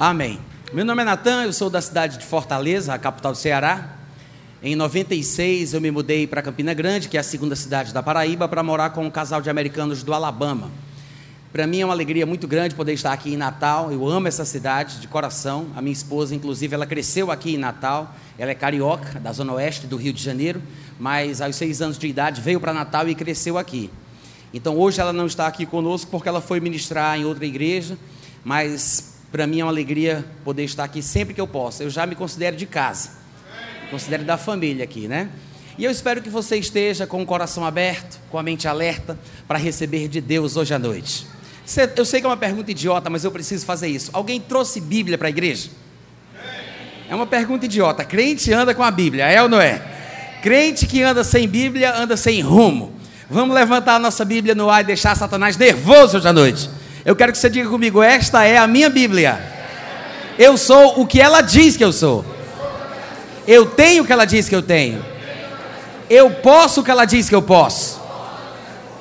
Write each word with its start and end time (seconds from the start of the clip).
Amém. 0.00 0.38
Meu 0.72 0.84
nome 0.84 1.02
é 1.02 1.04
Natan, 1.04 1.42
eu 1.42 1.52
sou 1.52 1.68
da 1.68 1.82
cidade 1.82 2.18
de 2.18 2.24
Fortaleza, 2.24 2.94
a 2.94 2.98
capital 3.00 3.32
do 3.32 3.38
Ceará. 3.38 3.96
Em 4.62 4.76
96 4.76 5.74
eu 5.74 5.80
me 5.80 5.90
mudei 5.90 6.24
para 6.24 6.40
Campina 6.40 6.72
Grande, 6.72 7.08
que 7.08 7.16
é 7.16 7.20
a 7.20 7.22
segunda 7.24 7.56
cidade 7.56 7.92
da 7.92 8.00
Paraíba, 8.00 8.46
para 8.46 8.62
morar 8.62 8.90
com 8.90 9.04
um 9.04 9.10
casal 9.10 9.40
de 9.40 9.50
americanos 9.50 10.04
do 10.04 10.14
Alabama. 10.14 10.70
Para 11.52 11.66
mim 11.66 11.80
é 11.80 11.84
uma 11.84 11.92
alegria 11.92 12.24
muito 12.24 12.46
grande 12.46 12.76
poder 12.76 12.92
estar 12.92 13.12
aqui 13.12 13.34
em 13.34 13.36
Natal. 13.36 13.90
Eu 13.90 14.06
amo 14.06 14.28
essa 14.28 14.44
cidade 14.44 15.00
de 15.00 15.08
coração. 15.08 15.66
A 15.74 15.82
minha 15.82 15.94
esposa, 15.94 16.32
inclusive, 16.32 16.72
ela 16.72 16.86
cresceu 16.86 17.32
aqui 17.32 17.56
em 17.56 17.58
Natal. 17.58 18.14
Ela 18.38 18.52
é 18.52 18.54
carioca, 18.54 19.18
da 19.18 19.32
zona 19.32 19.54
oeste 19.54 19.88
do 19.88 19.96
Rio 19.96 20.12
de 20.12 20.22
Janeiro, 20.22 20.62
mas 20.96 21.40
aos 21.40 21.56
seis 21.56 21.82
anos 21.82 21.98
de 21.98 22.06
idade 22.06 22.40
veio 22.40 22.60
para 22.60 22.72
Natal 22.72 23.08
e 23.08 23.16
cresceu 23.16 23.58
aqui. 23.58 23.90
Então 24.54 24.78
hoje 24.78 25.00
ela 25.00 25.12
não 25.12 25.26
está 25.26 25.48
aqui 25.48 25.66
conosco 25.66 26.08
porque 26.08 26.28
ela 26.28 26.40
foi 26.40 26.60
ministrar 26.60 27.18
em 27.18 27.24
outra 27.24 27.44
igreja, 27.44 27.98
mas 28.44 29.17
para 29.30 29.46
mim 29.46 29.60
é 29.60 29.64
uma 29.64 29.70
alegria 29.70 30.24
poder 30.44 30.64
estar 30.64 30.84
aqui 30.84 31.02
sempre 31.02 31.34
que 31.34 31.40
eu 31.40 31.46
posso. 31.46 31.82
Eu 31.82 31.90
já 31.90 32.06
me 32.06 32.14
considero 32.14 32.56
de 32.56 32.66
casa, 32.66 33.10
me 33.84 33.90
considero 33.90 34.24
da 34.24 34.36
família 34.36 34.84
aqui, 34.84 35.06
né? 35.06 35.28
E 35.76 35.84
eu 35.84 35.90
espero 35.90 36.20
que 36.20 36.28
você 36.28 36.56
esteja 36.56 37.06
com 37.06 37.22
o 37.22 37.26
coração 37.26 37.64
aberto, 37.64 38.18
com 38.30 38.38
a 38.38 38.42
mente 38.42 38.66
alerta, 38.66 39.18
para 39.46 39.58
receber 39.58 40.08
de 40.08 40.20
Deus 40.20 40.56
hoje 40.56 40.74
à 40.74 40.78
noite. 40.78 41.26
Eu 41.94 42.04
sei 42.04 42.20
que 42.20 42.26
é 42.26 42.28
uma 42.28 42.36
pergunta 42.36 42.70
idiota, 42.70 43.08
mas 43.08 43.22
eu 43.22 43.30
preciso 43.30 43.64
fazer 43.64 43.88
isso. 43.88 44.10
Alguém 44.12 44.40
trouxe 44.40 44.80
Bíblia 44.80 45.16
para 45.16 45.28
a 45.28 45.30
igreja? 45.30 45.70
É 47.08 47.14
uma 47.14 47.26
pergunta 47.26 47.66
idiota. 47.66 48.04
Crente 48.04 48.52
anda 48.52 48.74
com 48.74 48.82
a 48.82 48.90
Bíblia, 48.90 49.26
é 49.26 49.40
ou 49.42 49.48
não 49.48 49.60
é? 49.60 49.80
Crente 50.42 50.86
que 50.86 51.02
anda 51.02 51.22
sem 51.22 51.46
Bíblia 51.46 51.94
anda 51.94 52.16
sem 52.16 52.40
rumo. 52.40 52.92
Vamos 53.30 53.54
levantar 53.54 53.96
a 53.96 53.98
nossa 53.98 54.24
Bíblia 54.24 54.54
no 54.54 54.68
ar 54.70 54.82
e 54.82 54.86
deixar 54.86 55.14
Satanás 55.14 55.56
nervoso 55.56 56.16
hoje 56.16 56.26
à 56.26 56.32
noite. 56.32 56.70
Eu 57.08 57.16
quero 57.16 57.32
que 57.32 57.38
você 57.38 57.48
diga 57.48 57.70
comigo: 57.70 58.02
esta 58.02 58.44
é 58.44 58.58
a 58.58 58.66
minha 58.66 58.90
Bíblia. 58.90 59.42
Eu 60.38 60.58
sou 60.58 61.00
o 61.00 61.06
que 61.06 61.18
ela 61.18 61.40
diz 61.40 61.74
que 61.74 61.82
eu 61.82 61.90
sou. 61.90 62.22
Eu 63.46 63.64
tenho 63.64 64.02
o 64.02 64.06
que 64.06 64.12
ela 64.12 64.26
diz 64.26 64.46
que 64.46 64.54
eu 64.54 64.60
tenho. 64.60 65.02
Eu 66.10 66.30
posso 66.30 66.82
o 66.82 66.84
que 66.84 66.90
ela 66.90 67.06
diz 67.06 67.26
que 67.26 67.34
eu 67.34 67.40
posso. 67.40 67.98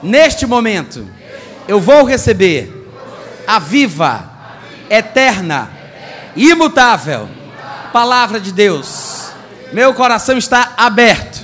Neste 0.02 0.46
momento, 0.46 1.06
eu 1.68 1.82
vou 1.82 2.06
receber 2.06 2.90
a 3.46 3.60
viva, 3.60 4.32
eterna, 4.90 5.70
imutável 6.34 7.28
palavra 7.92 8.40
de 8.40 8.54
Deus. 8.54 9.32
Meu 9.74 9.94
coração 9.94 10.38
está 10.38 10.76
aberto. 10.78 11.44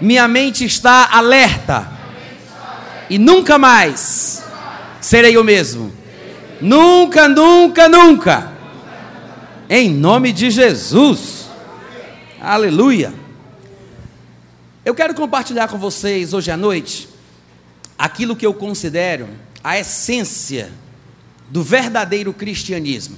Minha 0.00 0.26
mente 0.26 0.64
está 0.64 1.10
alerta. 1.12 1.86
E 3.08 3.18
nunca 3.18 3.56
mais 3.56 4.47
serei 5.08 5.38
o 5.38 5.42
mesmo. 5.42 5.90
Nunca, 6.60 7.30
nunca, 7.30 7.88
nunca. 7.88 8.52
Em 9.66 9.88
nome 9.90 10.34
de 10.34 10.50
Jesus. 10.50 11.46
Aleluia. 12.38 13.14
Eu 14.84 14.94
quero 14.94 15.14
compartilhar 15.14 15.66
com 15.68 15.78
vocês 15.78 16.34
hoje 16.34 16.50
à 16.50 16.58
noite 16.58 17.08
aquilo 17.96 18.36
que 18.36 18.44
eu 18.44 18.52
considero 18.52 19.30
a 19.64 19.78
essência 19.78 20.70
do 21.48 21.62
verdadeiro 21.62 22.34
cristianismo, 22.34 23.16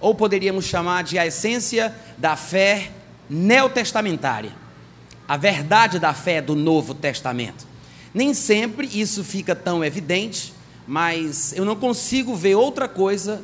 ou 0.00 0.14
poderíamos 0.14 0.64
chamar 0.64 1.04
de 1.04 1.18
a 1.18 1.26
essência 1.26 1.94
da 2.16 2.34
fé 2.34 2.90
neotestamentária, 3.28 4.52
a 5.28 5.36
verdade 5.36 5.98
da 5.98 6.14
fé 6.14 6.40
do 6.40 6.56
Novo 6.56 6.94
Testamento. 6.94 7.66
Nem 8.14 8.32
sempre 8.32 8.88
isso 8.90 9.22
fica 9.22 9.54
tão 9.54 9.84
evidente, 9.84 10.55
mas 10.86 11.52
eu 11.54 11.64
não 11.64 11.74
consigo 11.74 12.34
ver 12.34 12.54
outra 12.54 12.88
coisa 12.88 13.42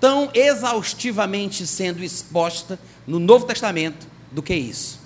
tão 0.00 0.30
exaustivamente 0.34 1.66
sendo 1.66 2.02
exposta 2.02 2.78
no 3.06 3.20
Novo 3.20 3.46
Testamento 3.46 4.06
do 4.32 4.42
que 4.42 4.54
isso. 4.54 5.00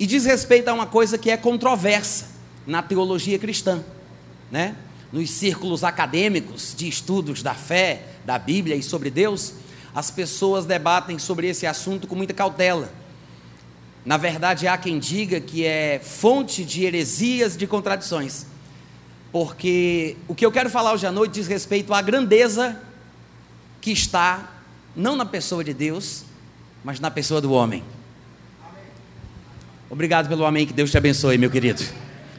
E 0.00 0.06
diz 0.06 0.24
respeito 0.24 0.68
a 0.68 0.74
uma 0.74 0.86
coisa 0.86 1.16
que 1.16 1.30
é 1.30 1.36
controversa 1.36 2.26
na 2.66 2.82
teologia 2.82 3.38
cristã, 3.38 3.84
né? 4.50 4.74
Nos 5.12 5.30
círculos 5.30 5.84
acadêmicos 5.84 6.74
de 6.76 6.88
estudos 6.88 7.40
da 7.40 7.54
fé, 7.54 8.02
da 8.24 8.36
Bíblia 8.36 8.74
e 8.74 8.82
sobre 8.82 9.10
Deus, 9.10 9.54
as 9.94 10.10
pessoas 10.10 10.66
debatem 10.66 11.20
sobre 11.20 11.46
esse 11.46 11.64
assunto 11.64 12.08
com 12.08 12.16
muita 12.16 12.34
cautela. 12.34 12.92
Na 14.04 14.16
verdade, 14.16 14.66
há 14.66 14.76
quem 14.76 14.98
diga 14.98 15.40
que 15.40 15.64
é 15.64 16.00
fonte 16.02 16.64
de 16.64 16.84
heresias, 16.84 17.56
de 17.56 17.64
contradições 17.64 18.46
porque 19.34 20.16
o 20.28 20.34
que 20.34 20.46
eu 20.46 20.52
quero 20.52 20.70
falar 20.70 20.92
hoje 20.92 21.04
à 21.04 21.10
noite 21.10 21.32
diz 21.32 21.48
respeito 21.48 21.92
à 21.92 22.00
grandeza 22.00 22.80
que 23.80 23.90
está, 23.90 24.48
não 24.94 25.16
na 25.16 25.26
pessoa 25.26 25.64
de 25.64 25.74
Deus, 25.74 26.22
mas 26.84 27.00
na 27.00 27.10
pessoa 27.10 27.40
do 27.40 27.52
homem. 27.52 27.82
Obrigado 29.90 30.28
pelo 30.28 30.46
amém, 30.46 30.64
que 30.64 30.72
Deus 30.72 30.88
te 30.88 30.96
abençoe, 30.96 31.36
meu 31.36 31.50
querido. 31.50 31.82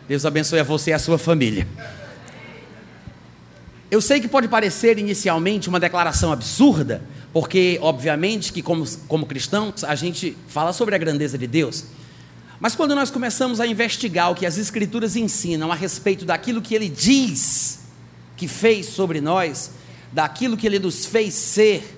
Deus 0.08 0.26
abençoe 0.26 0.60
a 0.60 0.64
você 0.64 0.92
e 0.92 0.94
a 0.94 1.00
sua 1.00 1.18
família. 1.18 1.68
Eu 3.92 4.00
sei 4.00 4.22
que 4.22 4.30
pode 4.30 4.48
parecer 4.48 4.98
inicialmente 4.98 5.68
uma 5.68 5.82
declaração 5.82 6.32
absurda, 6.32 7.04
porque, 7.34 7.78
obviamente, 7.82 8.54
que 8.54 8.62
como, 8.62 8.86
como 9.10 9.26
cristãos, 9.26 9.84
a 9.84 9.96
gente 9.96 10.38
fala 10.48 10.72
sobre 10.72 10.96
a 10.96 10.98
grandeza 10.98 11.38
de 11.38 11.46
Deus. 11.46 11.84
Mas 12.60 12.76
quando 12.76 12.96
nós 12.96 13.12
começamos 13.12 13.60
a 13.60 13.68
investigar 13.68 14.32
o 14.32 14.36
que 14.36 14.46
as 14.46 14.58
Escrituras 14.58 15.16
ensinam 15.16 15.72
a 15.72 15.76
respeito 15.76 16.26
daquilo 16.26 16.62
que 16.62 16.74
Ele 16.74 16.88
diz 16.88 17.80
que 18.38 18.48
fez 18.48 18.88
sobre 18.88 19.20
nós, 19.20 19.72
daquilo 20.12 20.56
que 20.56 20.66
Ele 20.66 20.80
nos 20.80 21.06
fez 21.06 21.34
ser, 21.34 21.96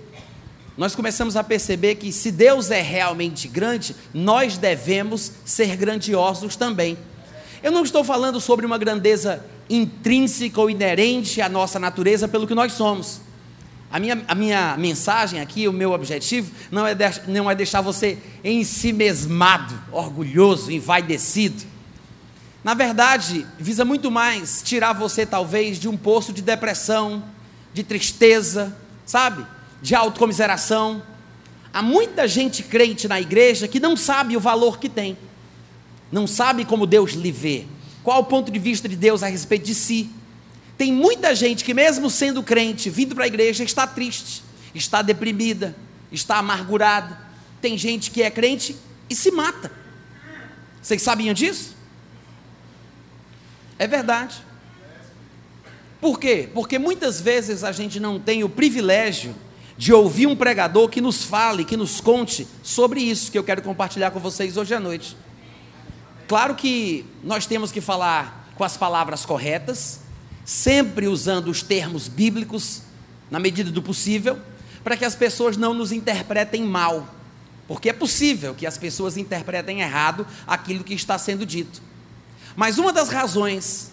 nós 0.77 0.95
começamos 0.95 1.35
a 1.35 1.43
perceber 1.43 1.95
que 1.95 2.11
se 2.11 2.31
Deus 2.31 2.69
é 2.69 2.81
realmente 2.81 3.47
grande, 3.47 3.95
nós 4.13 4.57
devemos 4.57 5.31
ser 5.43 5.75
grandiosos 5.75 6.55
também. 6.55 6.97
Eu 7.63 7.71
não 7.71 7.83
estou 7.83 8.03
falando 8.03 8.39
sobre 8.39 8.65
uma 8.65 8.77
grandeza 8.77 9.43
intrínseca 9.69 10.61
ou 10.61 10.69
inerente 10.69 11.41
à 11.41 11.49
nossa 11.49 11.79
natureza 11.79 12.27
pelo 12.27 12.47
que 12.47 12.53
nós 12.53 12.73
somos. 12.73 13.21
A 13.89 13.99
minha, 13.99 14.21
a 14.27 14.35
minha 14.35 14.75
mensagem 14.77 15.39
aqui, 15.39 15.67
o 15.67 15.73
meu 15.73 15.93
objetivo, 15.93 16.51
não 16.69 16.85
é, 16.85 16.93
de, 16.93 17.05
não 17.27 17.49
é 17.49 17.55
deixar 17.55 17.81
você 17.81 18.17
ensimesmado, 18.43 19.79
orgulhoso, 19.91 20.71
envaidecido. 20.71 21.63
Na 22.63 22.73
verdade, 22.73 23.47
visa 23.57 23.85
muito 23.85 24.11
mais 24.11 24.61
tirar 24.61 24.91
você, 24.91 25.25
talvez, 25.25 25.79
de 25.79 25.87
um 25.87 25.95
poço 25.95 26.33
de 26.33 26.41
depressão, 26.41 27.23
de 27.73 27.81
tristeza, 27.81 28.75
sabe? 29.05 29.45
De 29.81 29.95
autocomiseração. 29.95 31.01
Há 31.73 31.81
muita 31.81 32.27
gente 32.27 32.63
crente 32.63 33.07
na 33.07 33.21
igreja 33.21 33.69
que 33.69 33.79
não 33.79 33.95
sabe 33.95 34.35
o 34.35 34.39
valor 34.39 34.79
que 34.79 34.89
tem, 34.89 35.17
não 36.11 36.27
sabe 36.27 36.65
como 36.65 36.85
Deus 36.85 37.11
lhe 37.11 37.31
vê, 37.31 37.65
qual 38.03 38.19
o 38.19 38.25
ponto 38.25 38.51
de 38.51 38.59
vista 38.59 38.89
de 38.89 38.95
Deus 38.97 39.23
a 39.23 39.27
respeito 39.27 39.65
de 39.65 39.75
si. 39.75 40.09
Tem 40.77 40.93
muita 40.93 41.33
gente 41.33 41.63
que, 41.63 41.73
mesmo 41.73 42.09
sendo 42.09 42.43
crente, 42.43 42.89
vindo 42.89 43.15
para 43.15 43.23
a 43.23 43.27
igreja, 43.27 43.63
está 43.63 43.87
triste, 43.87 44.43
está 44.75 45.01
deprimida, 45.01 45.75
está 46.11 46.37
amargurada. 46.37 47.19
Tem 47.59 47.77
gente 47.77 48.11
que 48.11 48.21
é 48.21 48.29
crente 48.29 48.75
e 49.09 49.15
se 49.15 49.31
mata. 49.31 49.71
Vocês 50.81 51.01
sabiam 51.01 51.33
disso? 51.33 51.75
É 53.79 53.87
verdade. 53.87 54.43
Por 55.99 56.19
quê? 56.19 56.47
Porque 56.53 56.77
muitas 56.77 57.19
vezes 57.19 57.63
a 57.63 57.71
gente 57.71 57.99
não 57.99 58.19
tem 58.19 58.43
o 58.43 58.49
privilégio 58.49 59.35
de 59.77 59.93
ouvir 59.93 60.27
um 60.27 60.35
pregador 60.35 60.89
que 60.89 61.01
nos 61.01 61.23
fale, 61.23 61.65
que 61.65 61.77
nos 61.77 61.99
conte 61.99 62.47
sobre 62.63 63.01
isso 63.01 63.31
que 63.31 63.37
eu 63.37 63.43
quero 63.43 63.61
compartilhar 63.61 64.11
com 64.11 64.19
vocês 64.19 64.57
hoje 64.57 64.73
à 64.73 64.79
noite. 64.79 65.17
Claro 66.27 66.55
que 66.55 67.05
nós 67.23 67.45
temos 67.45 67.71
que 67.71 67.79
falar 67.79 68.51
com 68.55 68.63
as 68.63 68.75
palavras 68.75 69.25
corretas, 69.25 70.01
sempre 70.47 71.09
usando 71.09 71.49
os 71.49 71.61
termos 71.61 72.07
bíblicos, 72.07 72.81
na 73.29 73.37
medida 73.37 73.69
do 73.69 73.81
possível, 73.81 74.39
para 74.81 74.95
que 74.95 75.03
as 75.03 75.13
pessoas 75.13 75.57
não 75.57 75.73
nos 75.73 75.91
interpretem 75.91 76.63
mal, 76.63 77.13
porque 77.67 77.89
é 77.89 77.93
possível 77.93 78.55
que 78.55 78.65
as 78.65 78.77
pessoas 78.77 79.17
interpretem 79.17 79.81
errado 79.81 80.25
aquilo 80.47 80.85
que 80.85 80.93
está 80.93 81.17
sendo 81.17 81.45
dito. 81.45 81.81
Mas 82.55 82.77
uma 82.77 82.93
das 82.93 83.09
razões 83.09 83.91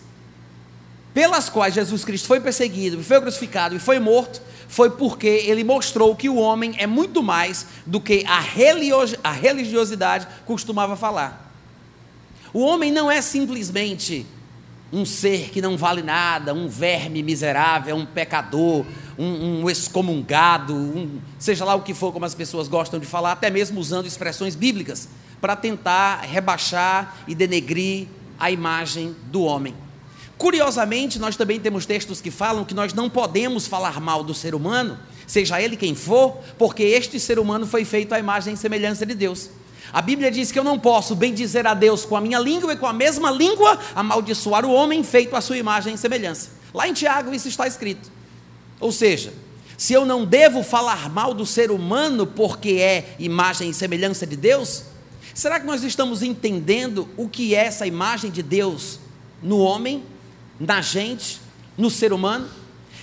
pelas 1.13 1.49
quais 1.49 1.75
Jesus 1.75 2.05
Cristo 2.05 2.29
foi 2.29 2.39
perseguido, 2.39 3.03
foi 3.03 3.21
crucificado 3.21 3.75
e 3.75 3.81
foi 3.81 3.99
morto, 3.99 4.41
foi 4.69 4.91
porque 4.91 5.27
ele 5.27 5.65
mostrou 5.65 6.15
que 6.15 6.29
o 6.29 6.37
homem 6.37 6.77
é 6.79 6.87
muito 6.87 7.21
mais 7.21 7.67
do 7.85 8.01
que 8.01 8.25
a, 8.29 8.39
religiosidade 8.39 10.29
costumava 10.47 10.97
falar. 10.97 11.53
O 12.53 12.61
homem 12.61 12.93
não 12.93 13.11
é 13.11 13.21
simplesmente 13.21 14.25
um 14.95 15.05
ser 15.05 15.51
que 15.51 15.61
não 15.61 15.77
vale 15.77 16.03
nada, 16.03 16.55
um 16.55 16.69
verme 16.69 17.21
miserável, 17.21 17.97
um 17.97 18.07
pecador, 18.07 18.87
um, 19.19 19.63
um 19.63 19.71
excomungado, 19.71 20.73
um, 20.73 21.19
seja 21.37 21.65
lá 21.65 21.75
o 21.75 21.83
que 21.83 21.93
for, 21.93 22.13
como 22.13 22.25
as 22.25 22.35
pessoas 22.35 22.69
gostam 22.69 23.01
de 23.01 23.07
falar, 23.07 23.33
até 23.33 23.51
mesmo 23.51 23.81
usando 23.81 24.07
expressões 24.07 24.55
bíblicas, 24.55 25.09
para 25.41 25.57
tentar 25.57 26.21
rebaixar 26.21 27.17
e 27.27 27.35
denegrir 27.35 28.07
a 28.39 28.53
imagem 28.53 29.17
do 29.33 29.43
homem. 29.43 29.75
Curiosamente, 30.39 31.19
nós 31.19 31.37
também 31.37 31.59
temos 31.59 31.85
textos 31.87 32.21
que 32.21 32.31
falam 32.31 32.65
que 32.65 32.75
nós 32.75 32.95
não 32.95 33.11
podemos 33.11 33.67
falar 33.67 34.01
mal 34.01 34.23
do 34.23 34.33
ser 34.33 34.55
humano, 34.55 34.97
seja 35.27 35.61
ele 35.61 35.77
quem 35.77 35.97
for, 35.97 36.39
porque 36.57 36.85
este 36.85 37.19
ser 37.19 37.41
humano 37.41 37.67
foi 37.67 37.85
feito 37.85 38.13
à 38.13 38.19
imagem 38.21 38.55
e 38.55 38.57
semelhança 38.57 39.05
de 39.05 39.15
Deus. 39.15 39.51
A 39.95 40.03
Bíblia 40.03 40.29
diz 40.29 40.51
que 40.51 40.59
eu 40.59 40.65
não 40.65 40.77
posso 40.77 41.15
bem 41.15 41.33
dizer 41.33 41.69
a 41.69 41.73
Deus 41.73 42.05
com 42.05 42.17
a 42.17 42.21
minha 42.21 42.41
língua 42.41 42.73
e 42.73 42.77
com 42.77 42.85
a 42.85 42.93
mesma 42.93 43.31
língua 43.31 43.79
amaldiçoar 43.95 44.67
o 44.67 44.73
homem 44.73 45.05
feito 45.05 45.37
à 45.37 45.41
sua 45.41 45.57
imagem 45.57 45.95
e 45.95 45.99
semelhança. 45.99 46.51
Lá 46.75 46.89
em 46.89 46.93
Tiago 46.93 47.33
isso 47.33 47.47
está 47.47 47.65
escrito. 47.65 48.11
Ou 48.81 48.91
seja, 48.91 49.33
se 49.79 49.93
eu 49.93 50.05
não 50.05 50.25
devo 50.25 50.65
falar 50.65 51.09
mal 51.09 51.33
do 51.33 51.47
ser 51.47 51.71
humano 51.71 52.27
porque 52.27 52.71
é 52.81 53.15
imagem 53.21 53.71
e 53.71 53.75
semelhança 53.75 54.27
de 54.27 54.35
Deus, 54.35 54.83
será 55.33 55.61
que 55.61 55.67
nós 55.67 55.85
estamos 55.85 56.25
entendendo 56.25 57.09
o 57.17 57.29
que 57.29 57.55
é 57.55 57.65
essa 57.65 57.87
imagem 57.87 58.33
de 58.33 58.43
Deus 58.43 58.99
no 59.41 59.61
homem 59.61 60.03
na 60.59 60.83
gente, 60.83 61.41
no 61.79 61.89
ser 61.89 62.13
humano? 62.13 62.49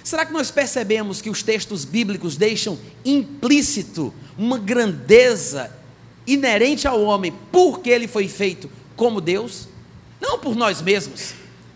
Será 0.04 0.26
que 0.26 0.34
nós 0.34 0.52
percebemos 0.52 1.22
que 1.22 1.30
os 1.30 1.42
textos 1.42 1.86
bíblicos 1.86 2.36
deixam 2.36 2.78
implícito 3.06 4.14
uma 4.38 4.58
grandeza 4.58 5.80
inerente 6.25 6.88
ao 6.88 7.01
homem 7.01 7.33
porque 7.51 7.89
ele 7.89 8.07
foi 8.07 8.27
feito 8.27 8.69
como 8.95 9.21
Deus? 9.21 9.68
Não 10.19 10.38
por 10.39 10.56
nós 10.56 10.81
mesmos, 10.81 11.33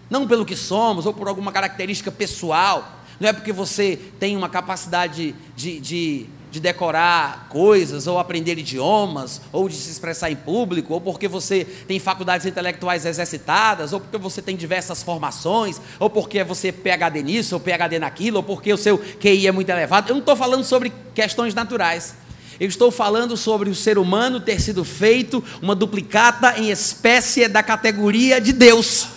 não 0.09 0.27
pelo 0.27 0.45
que 0.45 0.55
somos 0.55 1.05
ou 1.05 1.13
por 1.13 1.27
alguma 1.27 1.51
característica 1.51 2.11
pessoal, 2.11 2.99
não 3.19 3.29
é 3.29 3.33
porque 3.33 3.51
você 3.51 3.99
tem 4.19 4.35
uma 4.35 4.49
capacidade 4.49 5.33
de, 5.55 5.79
de 5.79 6.29
de 6.55 6.59
decorar 6.61 7.47
coisas, 7.49 8.07
ou 8.07 8.17
aprender 8.17 8.57
idiomas, 8.57 9.41
ou 9.51 9.67
de 9.67 9.75
se 9.75 9.91
expressar 9.91 10.31
em 10.31 10.37
público, 10.37 10.93
ou 10.93 11.01
porque 11.01 11.27
você 11.27 11.65
tem 11.65 11.99
faculdades 11.99 12.45
intelectuais 12.45 13.05
exercitadas, 13.05 13.91
ou 13.91 13.99
porque 13.99 14.17
você 14.17 14.41
tem 14.41 14.55
diversas 14.55 15.03
formações, 15.03 15.81
ou 15.99 16.09
porque 16.09 16.45
você 16.45 16.69
é 16.69 16.71
PhD 16.71 17.23
nisso, 17.23 17.55
ou 17.55 17.59
PhD 17.59 17.99
naquilo, 17.99 18.37
ou 18.37 18.43
porque 18.43 18.71
o 18.71 18.77
seu 18.77 18.97
QI 18.97 19.47
é 19.47 19.51
muito 19.51 19.69
elevado. 19.69 20.09
Eu 20.09 20.13
não 20.13 20.21
estou 20.21 20.35
falando 20.35 20.63
sobre 20.63 20.93
questões 21.13 21.53
naturais. 21.53 22.15
Eu 22.59 22.67
estou 22.67 22.89
falando 22.89 23.35
sobre 23.35 23.69
o 23.69 23.75
ser 23.75 23.97
humano 23.97 24.39
ter 24.39 24.61
sido 24.61 24.85
feito 24.85 25.43
uma 25.61 25.75
duplicata 25.75 26.57
em 26.57 26.69
espécie 26.69 27.47
da 27.49 27.61
categoria 27.61 28.39
de 28.39 28.53
Deus. 28.53 29.07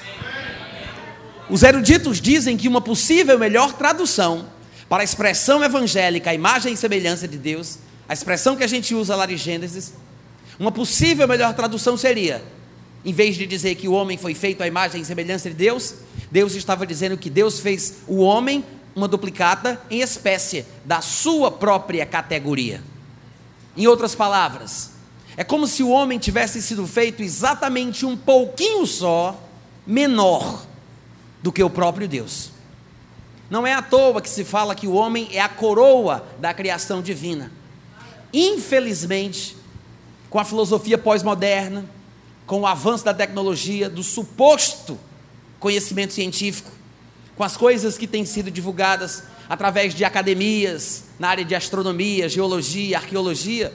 Os 1.48 1.62
eruditos 1.62 2.20
dizem 2.20 2.56
que 2.56 2.68
uma 2.68 2.80
possível 2.80 3.38
melhor 3.38 3.74
tradução 3.74 4.46
para 4.88 5.02
a 5.02 5.04
expressão 5.04 5.62
evangélica, 5.62 6.30
a 6.30 6.34
imagem 6.34 6.72
e 6.72 6.76
semelhança 6.76 7.28
de 7.28 7.38
Deus, 7.38 7.78
a 8.08 8.12
expressão 8.12 8.56
que 8.56 8.64
a 8.64 8.68
gente 8.68 8.94
usa 8.94 9.14
lá 9.14 9.24
de 9.24 9.36
Gênesis, 9.36 9.92
uma 10.58 10.72
possível 10.72 11.28
melhor 11.28 11.54
tradução 11.54 11.96
seria, 11.96 12.42
em 13.04 13.12
vez 13.12 13.36
de 13.36 13.46
dizer 13.46 13.76
que 13.76 13.86
o 13.86 13.92
homem 13.92 14.18
foi 14.18 14.34
feito 14.34 14.62
à 14.62 14.66
imagem 14.66 15.00
e 15.00 15.04
semelhança 15.04 15.48
de 15.48 15.54
Deus, 15.54 15.94
Deus 16.30 16.54
estava 16.54 16.84
dizendo 16.84 17.16
que 17.16 17.30
Deus 17.30 17.60
fez 17.60 17.98
o 18.08 18.18
homem 18.18 18.64
uma 18.96 19.06
duplicata 19.06 19.80
em 19.88 20.00
espécie 20.00 20.64
da 20.84 21.00
sua 21.00 21.52
própria 21.52 22.04
categoria. 22.04 22.82
Em 23.78 23.86
outras 23.86 24.12
palavras, 24.12 24.90
é 25.36 25.44
como 25.44 25.64
se 25.68 25.84
o 25.84 25.90
homem 25.90 26.18
tivesse 26.18 26.60
sido 26.60 26.84
feito 26.84 27.22
exatamente 27.22 28.04
um 28.04 28.16
pouquinho 28.16 28.84
só 28.84 29.40
menor 29.86 30.66
do 31.40 31.52
que 31.52 31.62
o 31.62 31.70
próprio 31.70 32.08
Deus. 32.08 32.50
Não 33.48 33.64
é 33.64 33.72
à 33.72 33.80
toa 33.80 34.20
que 34.20 34.28
se 34.28 34.44
fala 34.44 34.74
que 34.74 34.88
o 34.88 34.94
homem 34.94 35.28
é 35.30 35.40
a 35.40 35.48
coroa 35.48 36.26
da 36.40 36.52
criação 36.52 37.00
divina. 37.00 37.52
Infelizmente, 38.32 39.56
com 40.28 40.40
a 40.40 40.44
filosofia 40.44 40.98
pós-moderna, 40.98 41.88
com 42.48 42.62
o 42.62 42.66
avanço 42.66 43.04
da 43.04 43.14
tecnologia, 43.14 43.88
do 43.88 44.02
suposto 44.02 44.98
conhecimento 45.60 46.14
científico, 46.14 46.72
com 47.36 47.44
as 47.44 47.56
coisas 47.56 47.96
que 47.96 48.08
têm 48.08 48.24
sido 48.24 48.50
divulgadas 48.50 49.22
através 49.48 49.94
de 49.94 50.04
academias 50.04 51.04
na 51.18 51.28
área 51.28 51.44
de 51.44 51.54
astronomia, 51.54 52.28
geologia, 52.28 52.98
arqueologia, 52.98 53.72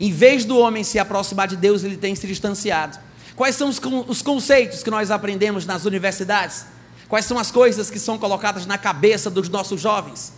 em 0.00 0.10
vez 0.10 0.44
do 0.44 0.58
homem 0.58 0.82
se 0.82 0.98
aproximar 0.98 1.46
de 1.46 1.56
Deus, 1.56 1.84
ele 1.84 1.96
tem 1.96 2.14
se 2.14 2.26
distanciado. 2.26 2.98
Quais 3.36 3.56
são 3.56 3.68
os, 3.68 4.22
conceitos 4.22 4.82
que 4.82 4.90
nós 4.90 5.10
aprendemos 5.10 5.66
nas 5.66 5.84
universidades? 5.84 6.66
Quais 7.08 7.24
são 7.26 7.38
as 7.38 7.50
coisas 7.50 7.90
que 7.90 7.98
são 7.98 8.16
colocadas 8.16 8.64
na 8.64 8.78
cabeça 8.78 9.30
dos 9.30 9.48
nossos 9.48 9.80
jovens? 9.80 10.32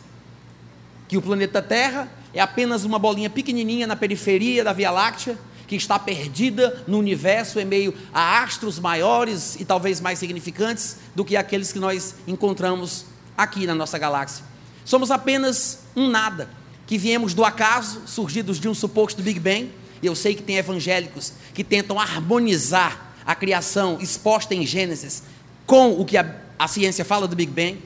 Que 1.09 1.17
o 1.17 1.23
planeta 1.23 1.63
Terra 1.63 2.09
é 2.35 2.41
apenas 2.41 2.85
uma 2.85 2.99
bolinha 2.99 3.31
pequenininha 3.31 3.87
na 3.87 3.97
periferia 3.97 4.65
da 4.65 4.73
Via 4.73 4.91
Láctea, 4.91 5.39
que 5.67 5.77
está 5.77 5.99
perdida 5.99 6.85
no 6.87 6.99
universo 6.99 7.59
em 7.59 7.65
meio 7.65 7.95
a 8.13 8.43
astros 8.43 8.79
maiores 8.79 9.57
e 9.57 9.65
talvez 9.65 10.01
mais 10.01 10.19
significantes 10.19 10.99
do 11.15 11.25
que 11.25 11.37
aqueles 11.37 11.73
que 11.73 11.79
nós 11.79 12.15
encontramos 12.27 13.05
aqui 13.37 13.67
na 13.67 13.75
nossa 13.75 13.99
galáxia. 13.99 14.56
Somos 14.87 15.11
apenas 15.11 15.81
um 15.94 16.09
nada, 16.09 16.49
que 16.87 16.97
viemos 16.97 17.35
do 17.35 17.44
acaso, 17.44 18.00
surgidos 18.06 18.59
de 18.59 18.71
um 18.71 18.75
suposto 18.75 19.21
Big 19.21 19.38
Bang. 19.38 19.71
E 20.03 20.06
eu 20.06 20.17
sei 20.17 20.35
que 20.35 20.43
tem 20.43 20.56
evangélicos 20.56 21.35
que 21.53 21.62
tentam 21.62 22.00
harmonizar 22.00 23.15
a 23.27 23.35
criação 23.35 23.99
exposta 24.00 24.55
em 24.55 24.65
Gênesis 24.65 25.23
com 25.67 26.00
o 26.00 26.05
que 26.06 26.17
a 26.17 26.47
a 26.59 26.67
ciência 26.67 27.05
fala 27.05 27.29
do 27.29 27.37
Big 27.37 27.53
Bang, 27.53 27.79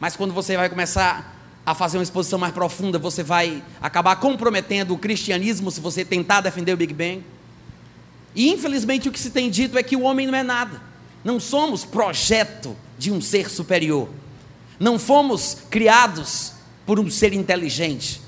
mas 0.00 0.16
quando 0.16 0.34
você 0.34 0.56
vai 0.56 0.68
começar 0.68 1.34
a 1.64 1.74
fazer 1.74 1.98
uma 1.98 2.02
exposição 2.02 2.38
mais 2.38 2.52
profunda, 2.52 2.98
você 2.98 3.22
vai 3.22 3.62
acabar 3.80 4.16
comprometendo 4.16 4.94
o 4.94 4.98
cristianismo 4.98 5.70
se 5.70 5.80
você 5.80 6.04
tentar 6.04 6.40
defender 6.40 6.72
o 6.72 6.76
Big 6.76 6.92
Bang. 6.92 7.24
E 8.34 8.50
infelizmente 8.50 9.08
o 9.08 9.12
que 9.12 9.18
se 9.18 9.30
tem 9.30 9.50
dito 9.50 9.78
é 9.78 9.82
que 9.82 9.96
o 9.96 10.02
homem 10.02 10.26
não 10.26 10.34
é 10.34 10.42
nada. 10.42 10.80
Não 11.24 11.40
somos 11.40 11.84
projeto 11.84 12.76
de 12.98 13.10
um 13.10 13.20
ser 13.20 13.50
superior. 13.50 14.08
Não 14.78 14.98
fomos 14.98 15.58
criados 15.70 16.52
por 16.84 17.00
um 17.00 17.10
ser 17.10 17.32
inteligente. 17.32 18.20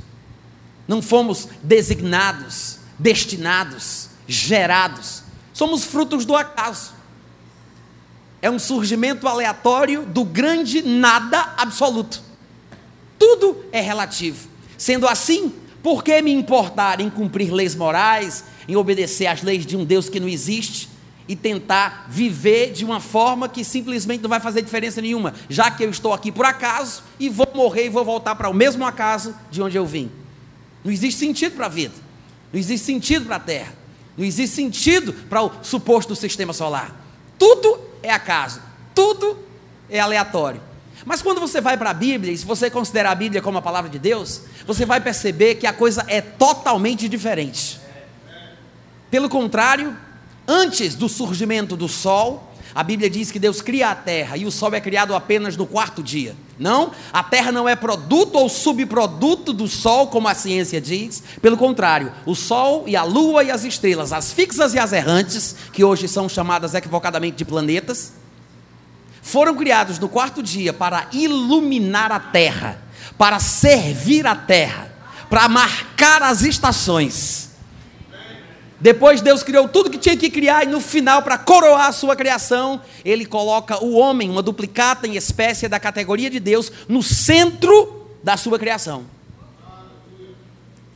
Não 0.86 1.02
fomos 1.02 1.48
designados, 1.62 2.78
destinados, 2.98 4.08
gerados. 4.26 5.22
Somos 5.52 5.84
frutos 5.84 6.24
do 6.24 6.34
acaso 6.34 6.98
é 8.40 8.50
um 8.50 8.58
surgimento 8.58 9.26
aleatório 9.26 10.04
do 10.06 10.24
grande 10.24 10.82
nada 10.82 11.54
absoluto. 11.56 12.22
Tudo 13.18 13.64
é 13.72 13.80
relativo. 13.80 14.48
Sendo 14.76 15.08
assim, 15.08 15.52
por 15.82 16.04
que 16.04 16.22
me 16.22 16.32
importar 16.32 17.00
em 17.00 17.10
cumprir 17.10 17.52
leis 17.52 17.74
morais, 17.74 18.44
em 18.68 18.76
obedecer 18.76 19.26
às 19.26 19.42
leis 19.42 19.66
de 19.66 19.76
um 19.76 19.84
Deus 19.84 20.08
que 20.08 20.20
não 20.20 20.28
existe 20.28 20.88
e 21.28 21.36
tentar 21.36 22.06
viver 22.08 22.72
de 22.72 22.84
uma 22.84 23.00
forma 23.00 23.48
que 23.48 23.62
simplesmente 23.62 24.22
não 24.22 24.30
vai 24.30 24.40
fazer 24.40 24.62
diferença 24.62 25.02
nenhuma, 25.02 25.34
já 25.48 25.70
que 25.70 25.84
eu 25.84 25.90
estou 25.90 26.14
aqui 26.14 26.32
por 26.32 26.46
acaso 26.46 27.02
e 27.20 27.28
vou 27.28 27.48
morrer 27.54 27.86
e 27.86 27.88
vou 27.90 28.04
voltar 28.04 28.34
para 28.34 28.48
o 28.48 28.54
mesmo 28.54 28.84
acaso 28.84 29.34
de 29.50 29.60
onde 29.60 29.76
eu 29.76 29.84
vim? 29.84 30.10
Não 30.82 30.90
existe 30.90 31.20
sentido 31.20 31.54
para 31.54 31.66
a 31.66 31.68
vida, 31.68 31.94
não 32.50 32.58
existe 32.58 32.86
sentido 32.86 33.26
para 33.26 33.36
a 33.36 33.40
Terra, 33.40 33.74
não 34.16 34.24
existe 34.24 34.56
sentido 34.56 35.12
para 35.12 35.42
o 35.42 35.52
suposto 35.62 36.16
sistema 36.16 36.54
solar. 36.54 36.98
Tudo 37.38 37.78
é 38.02 38.10
acaso, 38.10 38.62
tudo 38.94 39.38
é 39.90 40.00
aleatório. 40.00 40.62
Mas 41.04 41.22
quando 41.22 41.40
você 41.40 41.60
vai 41.60 41.76
para 41.76 41.90
a 41.90 41.94
Bíblia, 41.94 42.32
e 42.32 42.38
se 42.38 42.44
você 42.44 42.70
considerar 42.70 43.12
a 43.12 43.14
Bíblia 43.14 43.40
como 43.40 43.58
a 43.58 43.62
palavra 43.62 43.90
de 43.90 43.98
Deus, 43.98 44.42
você 44.66 44.84
vai 44.84 45.00
perceber 45.00 45.54
que 45.56 45.66
a 45.66 45.72
coisa 45.72 46.04
é 46.08 46.20
totalmente 46.20 47.08
diferente. 47.08 47.80
Pelo 49.10 49.28
contrário, 49.28 49.96
antes 50.48 50.94
do 50.94 51.08
surgimento 51.08 51.76
do 51.76 51.86
sol, 51.86 52.48
a 52.74 52.82
Bíblia 52.82 53.10
diz 53.10 53.30
que 53.30 53.38
Deus 53.38 53.60
cria 53.60 53.90
a 53.90 53.94
terra 53.94 54.36
e 54.36 54.46
o 54.46 54.50
sol 54.50 54.72
é 54.74 54.80
criado 54.80 55.14
apenas 55.14 55.56
no 55.56 55.66
quarto 55.66 56.02
dia. 56.02 56.34
Não, 56.58 56.92
a 57.12 57.22
terra 57.22 57.52
não 57.52 57.68
é 57.68 57.76
produto 57.76 58.36
ou 58.36 58.48
subproduto 58.48 59.52
do 59.52 59.68
sol, 59.68 60.08
como 60.08 60.28
a 60.28 60.34
ciência 60.34 60.80
diz. 60.80 61.22
Pelo 61.42 61.56
contrário, 61.56 62.12
o 62.24 62.34
sol 62.34 62.84
e 62.86 62.96
a 62.96 63.02
lua 63.02 63.44
e 63.44 63.50
as 63.50 63.64
estrelas, 63.64 64.12
as 64.12 64.32
fixas 64.32 64.74
e 64.74 64.78
as 64.78 64.92
errantes, 64.92 65.56
que 65.72 65.84
hoje 65.84 66.08
são 66.08 66.28
chamadas 66.28 66.74
equivocadamente 66.74 67.36
de 67.36 67.44
planetas, 67.44 68.12
foram 69.22 69.54
criados 69.54 69.98
no 69.98 70.08
quarto 70.08 70.42
dia 70.42 70.72
para 70.72 71.08
iluminar 71.12 72.10
a 72.12 72.20
terra, 72.20 72.80
para 73.16 73.38
servir 73.38 74.26
a 74.26 74.34
terra, 74.34 74.90
para 75.28 75.48
marcar 75.48 76.22
as 76.22 76.42
estações 76.42 77.47
depois 78.80 79.20
Deus 79.20 79.42
criou 79.42 79.68
tudo 79.68 79.90
que 79.90 79.98
tinha 79.98 80.16
que 80.16 80.30
criar, 80.30 80.64
e 80.64 80.68
no 80.68 80.80
final, 80.80 81.22
para 81.22 81.36
coroar 81.36 81.86
a 81.86 81.92
sua 81.92 82.14
criação, 82.14 82.80
Ele 83.04 83.26
coloca 83.26 83.82
o 83.82 83.94
homem, 83.94 84.30
uma 84.30 84.42
duplicata 84.42 85.06
em 85.06 85.16
espécie 85.16 85.68
da 85.68 85.80
categoria 85.80 86.30
de 86.30 86.38
Deus, 86.38 86.70
no 86.88 87.02
centro 87.02 88.06
da 88.22 88.36
sua 88.36 88.58
criação. 88.58 89.04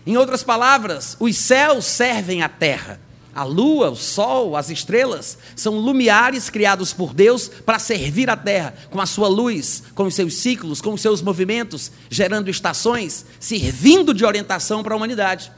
Em 0.06 0.16
outras 0.16 0.42
palavras, 0.42 1.16
os 1.18 1.36
céus 1.36 1.84
servem 1.84 2.42
à 2.42 2.48
terra. 2.48 3.00
A 3.34 3.44
lua, 3.44 3.90
o 3.90 3.96
sol, 3.96 4.56
as 4.56 4.68
estrelas 4.68 5.38
são 5.56 5.74
lumiares 5.76 6.50
criados 6.50 6.92
por 6.92 7.14
Deus 7.14 7.48
para 7.48 7.78
servir 7.78 8.28
a 8.28 8.36
terra, 8.36 8.74
com 8.90 9.00
a 9.00 9.06
sua 9.06 9.26
luz, 9.26 9.82
com 9.94 10.04
os 10.04 10.14
seus 10.14 10.34
ciclos, 10.34 10.82
com 10.82 10.92
os 10.92 11.00
seus 11.00 11.22
movimentos, 11.22 11.90
gerando 12.10 12.50
estações, 12.50 13.24
servindo 13.40 14.12
de 14.12 14.24
orientação 14.24 14.82
para 14.82 14.94
a 14.94 14.96
humanidade. 14.96 15.50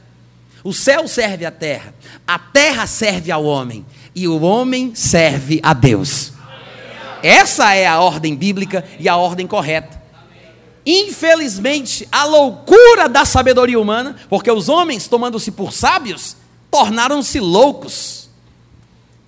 O 0.65 0.73
céu 0.73 1.07
serve 1.07 1.45
à 1.45 1.51
terra, 1.51 1.93
a 2.25 2.39
terra 2.39 2.87
serve 2.87 3.31
ao 3.31 3.45
homem, 3.45 3.85
e 4.15 4.27
o 4.27 4.41
homem 4.41 4.95
serve 4.95 5.59
a 5.61 5.73
Deus. 5.73 6.33
Essa 7.21 7.75
é 7.75 7.85
a 7.85 7.99
ordem 7.99 8.35
bíblica 8.35 8.83
e 8.99 9.07
a 9.07 9.15
ordem 9.15 9.45
correta. 9.45 10.01
Infelizmente, 10.83 12.07
a 12.11 12.25
loucura 12.25 13.07
da 13.07 13.25
sabedoria 13.25 13.79
humana, 13.79 14.15
porque 14.27 14.49
os 14.49 14.67
homens, 14.67 15.07
tomando-se 15.07 15.51
por 15.51 15.71
sábios, 15.71 16.35
tornaram-se 16.71 17.39
loucos. 17.39 18.27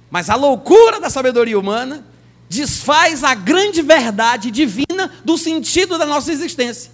Mas 0.10 0.32
a 0.32 0.36
loucura 0.36 1.00
da 1.00 1.12
sabedoria 1.12 1.60
humana 1.60 2.04
desfaz 2.50 3.24
a 3.24 3.36
grande 3.36 3.84
verdade 3.84 4.50
divina 4.50 5.12
do 5.24 5.38
sentido 5.38 6.00
da 6.00 6.06
nossa 6.08 6.32
existência 6.32 6.92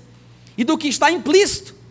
e 0.58 0.66
do 0.66 0.78
que 0.78 0.90
está 0.90 1.10
implícito 1.10 1.83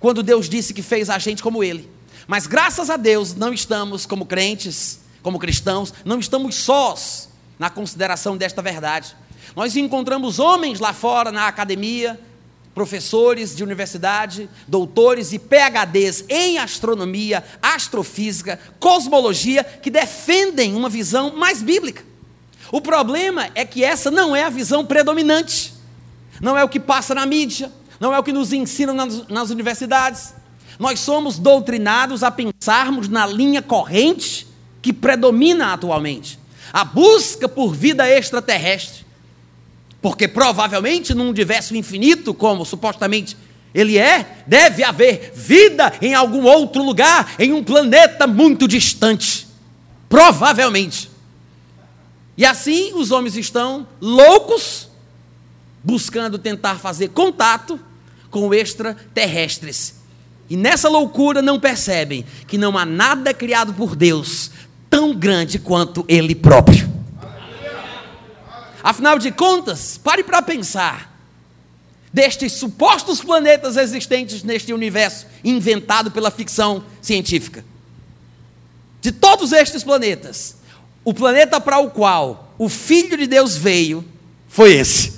quando 0.00 0.22
Deus 0.22 0.48
disse 0.48 0.74
que 0.74 0.82
fez 0.82 1.10
a 1.10 1.18
gente 1.18 1.42
como 1.42 1.64
Ele. 1.64 1.90
Mas 2.26 2.46
graças 2.46 2.90
a 2.90 2.96
Deus 2.96 3.34
não 3.34 3.52
estamos 3.52 4.04
como 4.04 4.26
crentes, 4.26 5.00
como 5.22 5.38
cristãos, 5.38 5.92
não 6.04 6.18
estamos 6.18 6.56
sós 6.56 7.28
na 7.58 7.70
consideração 7.70 8.36
desta 8.36 8.60
verdade. 8.60 9.16
Nós 9.54 9.76
encontramos 9.76 10.38
homens 10.38 10.80
lá 10.80 10.92
fora 10.92 11.32
na 11.32 11.46
academia, 11.48 12.20
professores 12.74 13.56
de 13.56 13.64
universidade, 13.64 14.50
doutores 14.68 15.32
e 15.32 15.38
PhDs 15.38 16.24
em 16.28 16.58
astronomia, 16.58 17.42
astrofísica, 17.62 18.60
cosmologia, 18.78 19.64
que 19.64 19.90
defendem 19.90 20.74
uma 20.74 20.90
visão 20.90 21.34
mais 21.34 21.62
bíblica. 21.62 22.04
O 22.70 22.80
problema 22.80 23.48
é 23.54 23.64
que 23.64 23.82
essa 23.82 24.10
não 24.10 24.36
é 24.36 24.42
a 24.42 24.50
visão 24.50 24.84
predominante, 24.84 25.72
não 26.40 26.58
é 26.58 26.62
o 26.62 26.68
que 26.68 26.78
passa 26.78 27.14
na 27.14 27.24
mídia, 27.24 27.72
não 27.98 28.14
é 28.14 28.18
o 28.18 28.22
que 28.22 28.32
nos 28.32 28.52
ensinam 28.52 28.94
nas, 28.94 29.26
nas 29.28 29.50
universidades. 29.50 30.34
Nós 30.78 31.00
somos 31.00 31.38
doutrinados 31.38 32.22
a 32.22 32.30
pensarmos 32.30 33.08
na 33.08 33.26
linha 33.26 33.62
corrente 33.62 34.46
que 34.82 34.92
predomina 34.92 35.72
atualmente 35.72 36.38
a 36.72 36.84
busca 36.84 37.48
por 37.48 37.74
vida 37.74 38.08
extraterrestre. 38.08 39.06
Porque 40.02 40.28
provavelmente 40.28 41.14
num 41.14 41.30
universo 41.30 41.74
infinito, 41.74 42.34
como 42.34 42.66
supostamente 42.66 43.36
ele 43.74 43.98
é, 43.98 44.42
deve 44.46 44.84
haver 44.84 45.32
vida 45.34 45.92
em 46.00 46.14
algum 46.14 46.44
outro 46.44 46.82
lugar, 46.82 47.34
em 47.38 47.52
um 47.52 47.64
planeta 47.64 48.26
muito 48.26 48.68
distante. 48.68 49.46
Provavelmente. 50.08 51.10
E 52.36 52.44
assim 52.44 52.92
os 52.94 53.10
homens 53.10 53.36
estão 53.36 53.86
loucos, 54.00 54.88
buscando 55.86 56.36
tentar 56.36 56.80
fazer 56.80 57.10
contato 57.10 57.78
com 58.28 58.52
extraterrestres. 58.52 59.94
E 60.50 60.56
nessa 60.56 60.88
loucura 60.88 61.40
não 61.40 61.60
percebem 61.60 62.26
que 62.48 62.58
não 62.58 62.76
há 62.76 62.84
nada 62.84 63.32
criado 63.32 63.72
por 63.72 63.94
Deus 63.94 64.50
tão 64.90 65.14
grande 65.14 65.60
quanto 65.60 66.04
Ele 66.08 66.34
próprio. 66.34 66.90
Afinal 68.82 69.16
de 69.16 69.30
contas, 69.30 69.96
pare 70.02 70.24
para 70.24 70.42
pensar. 70.42 71.16
Destes 72.12 72.54
supostos 72.54 73.20
planetas 73.20 73.76
existentes 73.76 74.42
neste 74.42 74.72
universo 74.72 75.26
inventado 75.44 76.10
pela 76.10 76.32
ficção 76.32 76.82
científica. 77.00 77.64
De 79.00 79.12
todos 79.12 79.52
estes 79.52 79.84
planetas, 79.84 80.56
o 81.04 81.14
planeta 81.14 81.60
para 81.60 81.78
o 81.78 81.90
qual 81.90 82.54
o 82.58 82.68
Filho 82.68 83.16
de 83.16 83.28
Deus 83.28 83.56
veio 83.56 84.04
foi 84.48 84.72
esse. 84.72 85.15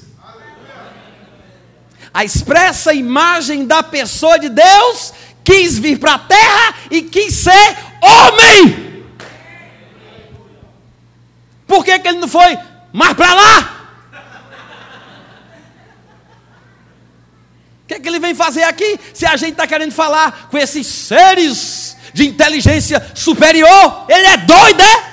A 2.13 2.25
expressa 2.25 2.93
imagem 2.93 3.67
da 3.67 3.83
pessoa 3.83 4.39
de 4.39 4.49
Deus 4.49 5.13
quis 5.45 5.79
vir 5.79 5.99
para 5.99 6.15
a 6.15 6.19
terra 6.19 6.75
e 6.91 7.03
quis 7.03 7.35
ser 7.35 7.77
homem. 8.03 9.05
Por 11.67 11.85
que, 11.85 11.99
que 11.99 12.09
ele 12.09 12.19
não 12.19 12.29
foi 12.29 12.59
mas 12.93 13.13
para 13.15 13.35
lá! 13.35 13.75
O 17.85 17.89
que, 17.89 18.01
que 18.01 18.09
ele 18.09 18.19
vem 18.19 18.35
fazer 18.35 18.65
aqui? 18.65 19.01
Se 19.15 19.25
a 19.25 19.37
gente 19.37 19.53
está 19.53 19.67
querendo 19.67 19.93
falar 19.93 20.49
com 20.51 20.59
esses 20.59 20.87
seres 20.87 21.97
de 22.13 22.27
inteligência 22.27 23.13
superior, 23.15 24.05
ele 24.09 24.27
é 24.27 24.37
doido, 24.37 24.83
é? 24.83 25.09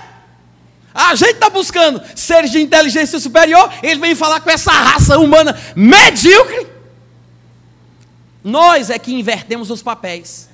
A 0.94 1.16
gente 1.16 1.34
está 1.34 1.50
buscando 1.50 2.02
seres 2.16 2.52
de 2.52 2.62
inteligência 2.62 3.20
superior, 3.20 3.72
ele 3.84 4.00
vem 4.00 4.16
falar 4.16 4.42
com 4.42 4.50
essa 4.50 4.72
raça 4.72 5.18
humana 5.20 5.58
medíocre. 5.76 6.75
Nós 8.46 8.92
é 8.92 9.00
que 9.00 9.12
invertemos 9.12 9.72
os 9.72 9.82
papéis. 9.82 10.48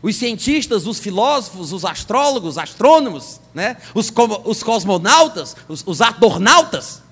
Os 0.00 0.14
cientistas, 0.14 0.86
os 0.86 1.00
filósofos, 1.00 1.72
os 1.72 1.84
astrólogos, 1.84 2.56
astrônomos, 2.56 3.40
né? 3.52 3.78
os, 3.92 4.12
os 4.44 4.62
cosmonautas, 4.62 5.56
os, 5.66 5.82
os 5.84 6.00
atornautas, 6.00 7.02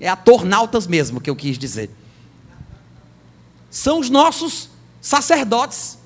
é 0.00 0.08
atornautas 0.08 0.88
mesmo 0.88 1.20
que 1.20 1.30
eu 1.30 1.36
quis 1.36 1.56
dizer, 1.56 1.90
são 3.70 4.00
os 4.00 4.10
nossos 4.10 4.68
sacerdotes, 5.00 5.96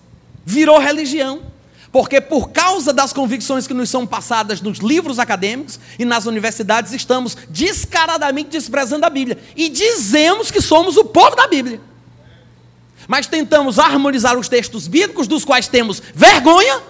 virou 0.44 0.78
religião, 0.78 1.44
porque 1.90 2.20
por 2.20 2.50
causa 2.50 2.92
das 2.92 3.10
convicções 3.10 3.66
que 3.66 3.72
nos 3.72 3.88
são 3.88 4.06
passadas 4.06 4.60
nos 4.60 4.80
livros 4.80 5.18
acadêmicos 5.18 5.80
e 5.98 6.04
nas 6.04 6.26
universidades, 6.26 6.92
estamos 6.92 7.38
descaradamente 7.48 8.50
desprezando 8.50 9.06
a 9.06 9.10
Bíblia. 9.10 9.42
E 9.56 9.70
dizemos 9.70 10.50
que 10.50 10.60
somos 10.60 10.98
o 10.98 11.06
povo 11.06 11.34
da 11.34 11.48
Bíblia 11.48 11.80
mas 13.08 13.26
tentamos 13.26 13.78
harmonizar 13.78 14.38
os 14.38 14.48
textos 14.48 14.86
bíblicos, 14.86 15.26
dos 15.26 15.44
quais 15.44 15.68
temos 15.68 16.02
vergonha, 16.14 16.82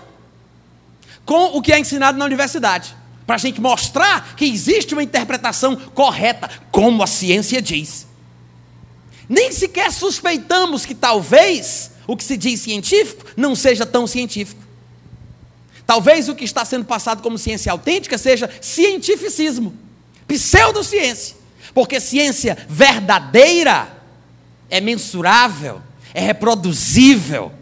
com 1.25 1.57
o 1.57 1.63
que 1.63 1.73
é 1.73 1.79
ensinado 1.79 2.19
na 2.19 2.25
universidade, 2.25 2.97
para 3.27 3.37
a 3.37 3.39
gente 3.39 3.61
mostrar 3.61 4.35
que 4.35 4.45
existe 4.45 4.93
uma 4.93 5.03
interpretação 5.03 5.77
correta, 5.77 6.51
como 6.71 7.03
a 7.03 7.07
ciência 7.07 7.63
diz. 7.63 8.07
Nem 9.29 9.53
sequer 9.53 9.93
suspeitamos 9.93 10.85
que 10.85 10.95
talvez 10.95 11.93
o 12.07 12.17
que 12.17 12.25
se 12.25 12.37
diz 12.37 12.61
científico 12.61 13.25
não 13.37 13.55
seja 13.55 13.87
tão 13.87 14.07
científico. 14.07 14.61
Talvez 15.87 16.29
o 16.29 16.35
que 16.35 16.45
está 16.45 16.65
sendo 16.65 16.85
passado 16.85 17.23
como 17.23 17.39
ciência 17.39 17.73
autêntica 17.73 18.19
seja 18.19 18.51
cientificismo, 18.61 19.75
pseudociência, 20.27 21.37
porque 21.75 22.01
ciência 22.01 22.57
verdadeira 22.69 23.89
é 24.69 24.81
mensurável, 24.81 25.83
é 26.15 26.21
reproduzível, 26.21 27.53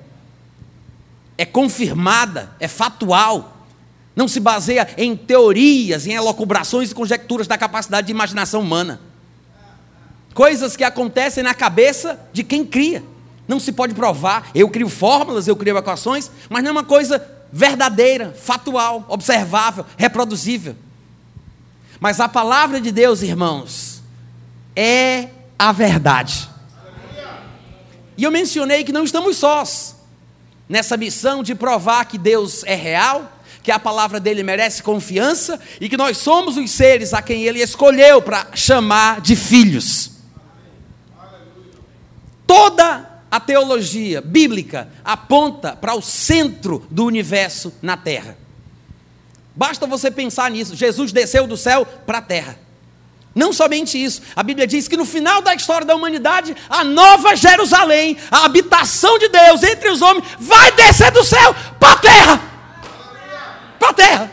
é 1.39 1.45
confirmada, 1.45 2.51
é 2.59 2.69
factual. 2.69 3.67
Não 4.15 4.29
se 4.29 4.41
baseia 4.41 4.89
em 4.97 5.17
teorias, 5.17 6.07
em 6.07 6.13
elocubrações 6.13 6.91
e 6.91 6.95
conjecturas 6.95 7.47
da 7.47 7.57
capacidade 7.57 8.09
de 8.09 8.13
imaginação 8.13 8.61
humana. 8.61 9.01
Coisas 10.35 10.77
que 10.77 10.85
acontecem 10.85 11.43
na 11.43 11.55
cabeça 11.55 12.21
de 12.33 12.45
quem 12.45 12.65
cria. 12.65 13.03
Não 13.49 13.59
se 13.59 13.73
pode 13.73 13.95
provar. 13.95 14.51
Eu 14.55 14.69
crio 14.69 14.89
fórmulas, 14.89 15.49
eu 15.49 15.57
crio 15.57 15.77
equações, 15.77 16.31
mas 16.49 16.63
não 16.63 16.69
é 16.69 16.73
uma 16.73 16.85
coisa 16.85 17.27
verdadeira, 17.53 18.33
factual, 18.33 19.05
observável, 19.09 19.85
reproduzível. 19.97 20.77
Mas 21.99 22.21
a 22.21 22.29
palavra 22.29 22.81
de 22.81 22.93
Deus, 22.93 23.23
irmãos, 23.23 24.03
é 24.75 25.29
a 25.59 25.73
verdade. 25.73 26.49
E 28.21 28.25
eu 28.25 28.31
mencionei 28.31 28.85
que 28.85 28.93
não 28.93 29.03
estamos 29.03 29.39
sós 29.39 29.97
nessa 30.69 30.95
missão 30.95 31.43
de 31.43 31.55
provar 31.55 32.05
que 32.05 32.19
Deus 32.19 32.63
é 32.65 32.75
real, 32.75 33.33
que 33.63 33.73
a 33.73 33.79
palavra 33.79 34.21
dele 34.21 34.43
merece 34.43 34.83
confiança 34.83 35.59
e 35.81 35.89
que 35.89 35.97
nós 35.97 36.19
somos 36.19 36.59
os 36.59 36.71
seres 36.71 37.15
a 37.15 37.23
quem 37.23 37.45
ele 37.45 37.63
escolheu 37.63 38.21
para 38.21 38.49
chamar 38.55 39.23
de 39.23 39.35
filhos. 39.35 40.11
Toda 42.47 43.23
a 43.31 43.41
teologia 43.41 44.21
bíblica 44.21 44.91
aponta 45.03 45.75
para 45.75 45.95
o 45.95 46.03
centro 46.03 46.87
do 46.91 47.07
universo 47.07 47.73
na 47.81 47.97
terra. 47.97 48.37
Basta 49.57 49.87
você 49.87 50.11
pensar 50.11 50.51
nisso. 50.51 50.77
Jesus 50.77 51.11
desceu 51.11 51.47
do 51.47 51.57
céu 51.57 51.87
para 51.87 52.19
a 52.19 52.23
terra. 52.23 52.59
Não 53.35 53.53
somente 53.53 54.03
isso, 54.03 54.23
a 54.35 54.43
Bíblia 54.43 54.67
diz 54.67 54.89
que 54.89 54.97
no 54.97 55.05
final 55.05 55.41
da 55.41 55.55
história 55.55 55.87
da 55.87 55.95
humanidade, 55.95 56.57
a 56.69 56.83
nova 56.83 57.37
Jerusalém, 57.37 58.17
a 58.31 58.45
habitação 58.45 59.19
de 59.19 59.29
Deus 59.29 59.63
entre 59.63 59.89
os 59.89 60.03
homens, 60.03 60.25
vai 60.39 60.73
descer 60.73 61.13
do 61.13 61.23
céu 61.23 61.55
para 61.79 61.93
a 61.93 61.97
terra. 61.97 62.43
Para 63.79 63.89
a 63.91 63.95
terra. 63.95 64.31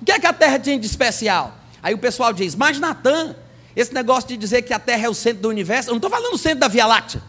O 0.00 0.04
que 0.04 0.12
é 0.12 0.18
que 0.18 0.26
a 0.26 0.32
terra 0.32 0.58
tinha 0.58 0.78
de 0.78 0.86
especial? 0.86 1.54
Aí 1.82 1.92
o 1.92 1.98
pessoal 1.98 2.32
diz, 2.32 2.54
mas 2.54 2.78
Natan, 2.78 3.36
esse 3.76 3.92
negócio 3.92 4.28
de 4.28 4.36
dizer 4.36 4.62
que 4.62 4.72
a 4.72 4.78
terra 4.78 5.06
é 5.06 5.08
o 5.08 5.14
centro 5.14 5.42
do 5.42 5.48
universo, 5.48 5.90
eu 5.90 5.92
não 5.92 5.98
estou 5.98 6.10
falando 6.10 6.32
do 6.32 6.38
centro 6.38 6.60
da 6.60 6.68
Via 6.68 6.86
Láctea, 6.86 7.22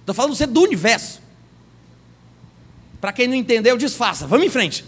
estou 0.00 0.14
falando 0.14 0.32
do 0.32 0.36
centro 0.36 0.54
do 0.54 0.62
universo. 0.62 1.20
Para 3.00 3.12
quem 3.12 3.26
não 3.26 3.34
entendeu, 3.34 3.76
disfarça, 3.76 4.26
vamos 4.26 4.46
em 4.46 4.50
frente. 4.50 4.84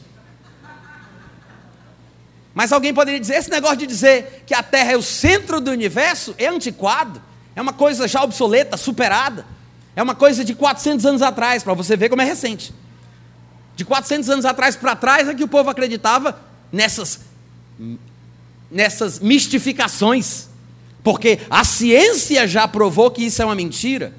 Mas 2.59 2.73
alguém 2.73 2.93
poderia 2.93 3.21
dizer: 3.21 3.37
esse 3.37 3.49
negócio 3.49 3.77
de 3.77 3.87
dizer 3.87 4.43
que 4.45 4.53
a 4.53 4.65
Terra 4.65 4.91
é 4.91 4.97
o 4.97 5.03
centro 5.03 5.61
do 5.61 5.71
universo 5.71 6.35
é 6.37 6.49
antiquado, 6.49 7.23
é 7.55 7.63
uma 7.63 7.73
coisa 7.73 8.09
já 8.09 8.21
obsoleta, 8.21 8.77
superada, 8.77 9.47
é 9.95 10.03
uma 10.03 10.17
coisa 10.17 10.45
de 10.45 10.57
400 10.57 11.07
anos 11.07 11.23
atrás, 11.23 11.63
para 11.63 11.73
você 11.73 11.97
ver 11.97 12.09
como 12.09 12.21
é 12.21 12.25
recente. 12.25 12.75
De 13.77 13.85
400 13.85 14.29
anos 14.29 14.45
atrás 14.45 14.75
para 14.75 14.97
trás 14.97 15.29
é 15.29 15.35
que 15.35 15.45
o 15.45 15.47
povo 15.47 15.71
acreditava 15.71 16.37
nessas 16.73 17.21
nessas 18.69 19.21
mistificações, 19.21 20.49
porque 21.05 21.39
a 21.49 21.63
ciência 21.63 22.45
já 22.49 22.67
provou 22.67 23.09
que 23.09 23.25
isso 23.25 23.41
é 23.41 23.45
uma 23.45 23.55
mentira, 23.55 24.13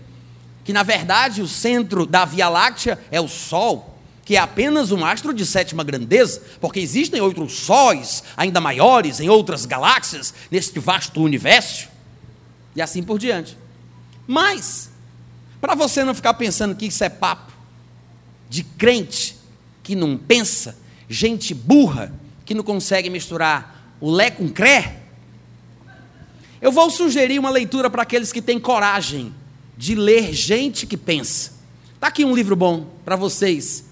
que 0.63 0.71
na 0.71 0.81
verdade 0.81 1.41
o 1.41 1.47
centro 1.47 2.05
da 2.05 2.23
Via 2.23 2.47
Láctea 2.47 2.97
é 3.11 3.19
o 3.19 3.27
Sol, 3.27 3.88
que 4.29 4.35
é 4.35 4.39
apenas 4.39 4.91
um 4.91 5.03
astro 5.03 5.33
de 5.33 5.43
sétima 5.43 5.83
grandeza, 5.83 6.43
porque 6.61 6.79
existem 6.79 7.19
outros 7.19 7.51
sóis 7.53 8.23
ainda 8.37 8.61
maiores 8.61 9.19
em 9.19 9.27
outras 9.27 9.65
galáxias 9.65 10.35
neste 10.51 10.77
vasto 10.77 11.19
universo, 11.19 11.89
e 12.75 12.81
assim 12.83 13.01
por 13.01 13.17
diante. 13.17 13.57
Mas, 14.27 14.91
para 15.59 15.73
você 15.73 16.03
não 16.03 16.13
ficar 16.13 16.35
pensando 16.35 16.75
que 16.75 16.85
isso 16.85 17.03
é 17.03 17.09
papo 17.09 17.51
de 18.47 18.61
crente 18.61 19.35
que 19.81 19.95
não 19.95 20.15
pensa, 20.15 20.77
gente 21.09 21.55
burra 21.55 22.13
que 22.45 22.53
não 22.53 22.63
consegue 22.63 23.09
misturar 23.09 23.95
o 23.99 24.11
lé 24.11 24.29
com 24.29 24.47
cré, 24.47 24.99
eu 26.61 26.71
vou 26.71 26.91
sugerir 26.91 27.39
uma 27.39 27.49
leitura 27.49 27.89
para 27.89 28.03
aqueles 28.03 28.31
que 28.31 28.43
têm 28.43 28.59
coragem 28.59 29.33
de 29.75 29.95
ler 29.95 30.31
gente 30.33 30.85
que 30.85 30.97
pensa. 30.97 31.53
Está 31.95 32.09
aqui 32.09 32.23
um 32.23 32.35
livro 32.35 32.55
bom 32.55 32.85
para 33.03 33.15
vocês 33.15 33.88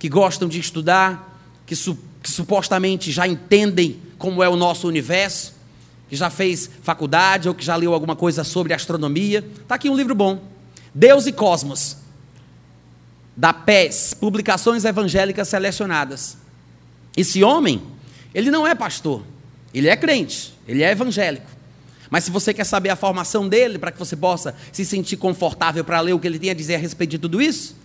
que 0.00 0.08
gostam 0.08 0.48
de 0.48 0.58
estudar, 0.58 1.38
que, 1.66 1.76
su 1.76 1.96
que 2.22 2.30
supostamente 2.30 3.12
já 3.12 3.28
entendem 3.28 4.00
como 4.18 4.42
é 4.42 4.48
o 4.48 4.56
nosso 4.56 4.88
universo, 4.88 5.54
que 6.08 6.16
já 6.16 6.30
fez 6.30 6.68
faculdade 6.82 7.48
ou 7.48 7.54
que 7.54 7.64
já 7.64 7.76
leu 7.76 7.92
alguma 7.94 8.16
coisa 8.16 8.42
sobre 8.42 8.72
astronomia. 8.72 9.46
Está 9.62 9.76
aqui 9.76 9.88
um 9.88 9.96
livro 9.96 10.14
bom. 10.14 10.42
Deus 10.92 11.26
e 11.26 11.32
Cosmos, 11.32 11.98
da 13.36 13.52
PES, 13.52 14.14
Publicações 14.14 14.84
Evangélicas 14.86 15.48
Selecionadas. 15.48 16.36
Esse 17.14 17.44
homem, 17.44 17.82
ele 18.34 18.50
não 18.50 18.66
é 18.66 18.74
pastor, 18.74 19.22
ele 19.72 19.88
é 19.88 19.96
crente, 19.96 20.54
ele 20.66 20.82
é 20.82 20.90
evangélico. 20.90 21.46
Mas 22.08 22.24
se 22.24 22.30
você 22.30 22.54
quer 22.54 22.64
saber 22.64 22.88
a 22.88 22.96
formação 22.96 23.46
dele, 23.46 23.78
para 23.78 23.92
que 23.92 23.98
você 23.98 24.16
possa 24.16 24.54
se 24.72 24.84
sentir 24.84 25.18
confortável 25.18 25.84
para 25.84 26.00
ler 26.00 26.14
o 26.14 26.18
que 26.18 26.26
ele 26.26 26.38
tem 26.38 26.50
a 26.50 26.54
dizer 26.54 26.76
a 26.76 26.78
respeito 26.78 27.10
de 27.10 27.18
tudo 27.18 27.40
isso, 27.40 27.76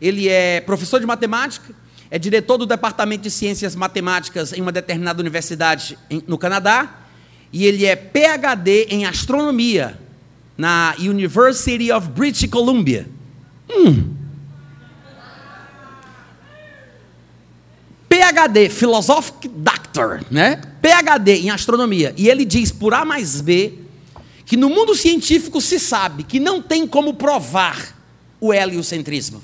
ele 0.00 0.28
é 0.28 0.60
professor 0.60 1.00
de 1.00 1.06
matemática, 1.06 1.74
é 2.10 2.18
diretor 2.18 2.56
do 2.56 2.66
departamento 2.66 3.22
de 3.22 3.30
ciências 3.30 3.74
matemáticas 3.74 4.52
em 4.52 4.60
uma 4.60 4.72
determinada 4.72 5.20
universidade 5.20 5.98
no 6.26 6.38
Canadá, 6.38 7.00
e 7.52 7.66
ele 7.66 7.84
é 7.84 7.96
PhD 7.96 8.86
em 8.90 9.06
astronomia 9.06 9.98
na 10.56 10.94
University 10.98 11.92
of 11.92 12.08
British 12.08 12.48
Columbia. 12.50 13.08
Hum. 13.70 14.16
PhD, 18.08 18.68
Philosophic 18.70 19.48
Doctor, 19.48 20.24
né? 20.30 20.60
PhD 20.80 21.42
em 21.42 21.50
astronomia. 21.50 22.14
E 22.16 22.28
ele 22.28 22.44
diz 22.44 22.72
por 22.72 22.94
A 22.94 23.04
mais 23.04 23.40
B 23.40 23.74
que 24.44 24.56
no 24.56 24.70
mundo 24.70 24.94
científico 24.94 25.60
se 25.60 25.78
sabe 25.78 26.22
que 26.22 26.40
não 26.40 26.62
tem 26.62 26.86
como 26.86 27.14
provar 27.14 27.94
o 28.40 28.52
heliocentrismo. 28.52 29.42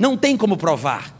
Não 0.00 0.16
tem 0.16 0.34
como 0.34 0.56
provar 0.56 1.14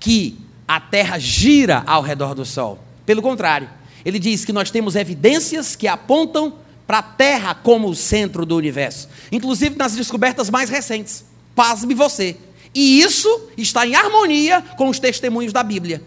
que 0.00 0.36
a 0.66 0.80
Terra 0.80 1.20
gira 1.20 1.84
ao 1.86 2.02
redor 2.02 2.34
do 2.34 2.44
Sol. 2.44 2.80
Pelo 3.06 3.22
contrário, 3.22 3.70
ele 4.04 4.18
diz 4.18 4.44
que 4.44 4.52
nós 4.52 4.72
temos 4.72 4.96
evidências 4.96 5.76
que 5.76 5.86
apontam 5.86 6.54
para 6.84 6.98
a 6.98 7.02
Terra 7.02 7.54
como 7.54 7.88
o 7.88 7.94
centro 7.94 8.44
do 8.44 8.56
universo, 8.56 9.08
inclusive 9.30 9.76
nas 9.76 9.94
descobertas 9.94 10.50
mais 10.50 10.68
recentes. 10.68 11.24
Pasme 11.54 11.94
você. 11.94 12.36
E 12.74 13.00
isso 13.00 13.50
está 13.56 13.86
em 13.86 13.94
harmonia 13.94 14.62
com 14.76 14.88
os 14.88 14.98
testemunhos 14.98 15.52
da 15.52 15.62
Bíblia, 15.62 16.02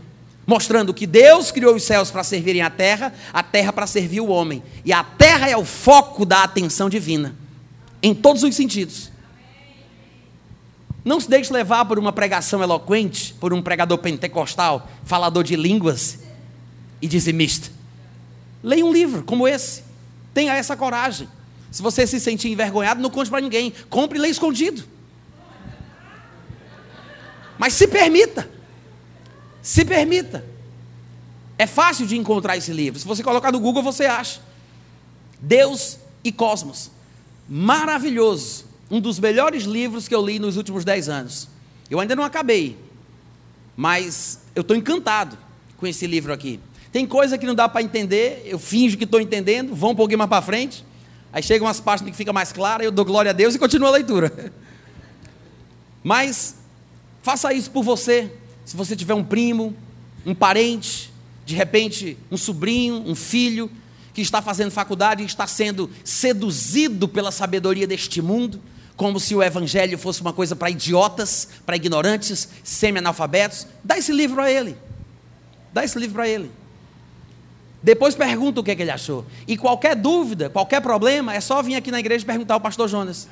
mostrando 0.45 0.93
que 0.93 1.07
Deus 1.07 1.49
criou 1.49 1.75
os 1.75 1.83
céus 1.83 2.11
para 2.11 2.25
servirem 2.25 2.61
a 2.61 2.69
terra, 2.69 3.13
a 3.31 3.41
terra 3.41 3.71
para 3.71 3.87
servir 3.87 4.19
o 4.19 4.27
homem. 4.27 4.61
E 4.83 4.91
a 4.91 5.01
terra 5.01 5.49
é 5.49 5.55
o 5.55 5.63
foco 5.63 6.25
da 6.25 6.43
atenção 6.43 6.89
divina, 6.89 7.33
em 8.03 8.13
todos 8.13 8.43
os 8.43 8.53
sentidos. 8.53 9.10
Não 11.03 11.19
se 11.19 11.29
deixe 11.29 11.51
levar 11.51 11.85
por 11.85 11.97
uma 11.97 12.13
pregação 12.13 12.61
eloquente, 12.61 13.33
por 13.33 13.53
um 13.53 13.61
pregador 13.61 13.97
pentecostal, 13.97 14.87
falador 15.03 15.43
de 15.43 15.55
línguas 15.55 16.19
e 17.01 17.07
dizimista. 17.07 17.69
Leia 18.63 18.85
um 18.85 18.93
livro 18.93 19.23
como 19.23 19.47
esse. 19.47 19.83
Tenha 20.33 20.55
essa 20.55 20.77
coragem. 20.77 21.27
Se 21.71 21.81
você 21.81 22.05
se 22.05 22.19
sentir 22.19 22.49
envergonhado, 22.49 23.01
não 23.01 23.09
conte 23.09 23.29
para 23.29 23.41
ninguém. 23.41 23.73
Compre 23.89 24.19
e 24.19 24.21
leia 24.21 24.31
escondido. 24.31 24.83
Mas 27.57 27.73
se 27.73 27.87
permita. 27.87 28.49
Se 29.61 29.83
permita. 29.83 30.45
É 31.57 31.65
fácil 31.65 32.05
de 32.05 32.17
encontrar 32.17 32.57
esse 32.57 32.71
livro. 32.71 32.99
Se 32.99 33.07
você 33.07 33.23
colocar 33.23 33.51
no 33.51 33.59
Google, 33.59 33.83
você 33.83 34.05
acha. 34.05 34.41
Deus 35.39 35.97
e 36.23 36.31
Cosmos. 36.31 36.91
Maravilhoso. 37.47 38.65
Um 38.91 38.99
dos 38.99 39.17
melhores 39.17 39.63
livros 39.63 40.07
que 40.07 40.13
eu 40.13 40.23
li 40.23 40.37
nos 40.37 40.57
últimos 40.57 40.83
dez 40.83 41.07
anos. 41.07 41.47
Eu 41.89 41.99
ainda 41.99 42.15
não 42.15 42.25
acabei. 42.25 42.77
Mas 43.75 44.41
eu 44.53 44.61
estou 44.61 44.75
encantado 44.75 45.37
com 45.77 45.87
esse 45.87 46.05
livro 46.05 46.33
aqui. 46.33 46.59
Tem 46.91 47.07
coisa 47.07 47.37
que 47.37 47.45
não 47.45 47.55
dá 47.55 47.69
para 47.69 47.81
entender, 47.81 48.43
eu 48.45 48.59
finjo 48.59 48.97
que 48.97 49.05
estou 49.05 49.21
entendendo, 49.21 49.73
vou 49.73 49.91
um 49.91 49.95
pouquinho 49.95 50.19
mais 50.19 50.29
para 50.29 50.41
frente, 50.41 50.85
aí 51.31 51.41
chegam 51.41 51.65
umas 51.65 51.79
páginas 51.79 52.11
que 52.11 52.17
fica 52.17 52.33
mais 52.33 52.51
clara, 52.51 52.83
eu 52.83 52.91
dou 52.91 53.05
glória 53.05 53.31
a 53.31 53.33
Deus 53.33 53.55
e 53.55 53.59
continuo 53.59 53.87
a 53.87 53.91
leitura. 53.91 54.53
Mas 56.03 56.57
faça 57.23 57.53
isso 57.53 57.71
por 57.71 57.81
você. 57.81 58.29
Se 58.65 58.75
você 58.75 58.93
tiver 58.93 59.13
um 59.13 59.23
primo, 59.23 59.73
um 60.25 60.35
parente, 60.35 61.11
de 61.45 61.55
repente 61.55 62.17
um 62.29 62.37
sobrinho, 62.37 63.03
um 63.07 63.15
filho 63.15 63.71
que 64.13 64.21
está 64.21 64.41
fazendo 64.41 64.69
faculdade 64.69 65.23
e 65.23 65.25
está 65.25 65.47
sendo 65.47 65.89
seduzido 66.03 67.07
pela 67.07 67.31
sabedoria 67.31 67.87
deste 67.87 68.21
mundo, 68.21 68.61
como 69.01 69.19
se 69.19 69.33
o 69.33 69.41
evangelho 69.41 69.97
fosse 69.97 70.21
uma 70.21 70.31
coisa 70.31 70.55
para 70.55 70.69
idiotas, 70.69 71.47
para 71.65 71.75
ignorantes, 71.75 72.47
semi-analfabetos, 72.63 73.65
dá 73.83 73.97
esse 73.97 74.11
livro 74.11 74.39
a 74.39 74.51
ele. 74.51 74.77
Dá 75.73 75.83
esse 75.83 75.97
livro 75.97 76.17
para 76.17 76.27
ele. 76.27 76.51
Depois 77.81 78.13
pergunta 78.13 78.59
o 78.59 78.63
que, 78.63 78.69
é 78.69 78.75
que 78.75 78.83
ele 78.83 78.91
achou. 78.91 79.25
E 79.47 79.57
qualquer 79.57 79.95
dúvida, 79.95 80.51
qualquer 80.51 80.81
problema, 80.81 81.33
é 81.33 81.41
só 81.41 81.63
vir 81.63 81.73
aqui 81.73 81.89
na 81.89 81.99
igreja 81.99 82.23
e 82.23 82.27
perguntar 82.27 82.53
ao 82.53 82.61
pastor 82.61 82.87
Jonas. 82.87 83.27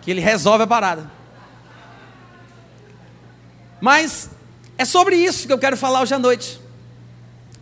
Que 0.00 0.12
ele 0.12 0.20
resolve 0.20 0.62
a 0.62 0.66
parada. 0.68 1.10
Mas 3.80 4.30
é 4.78 4.84
sobre 4.84 5.16
isso 5.16 5.48
que 5.48 5.52
eu 5.52 5.58
quero 5.58 5.76
falar 5.76 6.02
hoje 6.02 6.14
à 6.14 6.20
noite. 6.20 6.60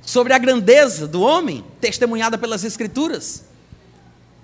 Sobre 0.02 0.34
a 0.34 0.38
grandeza 0.38 1.08
do 1.08 1.22
homem, 1.22 1.64
testemunhada 1.80 2.36
pelas 2.36 2.62
Escrituras. 2.62 3.47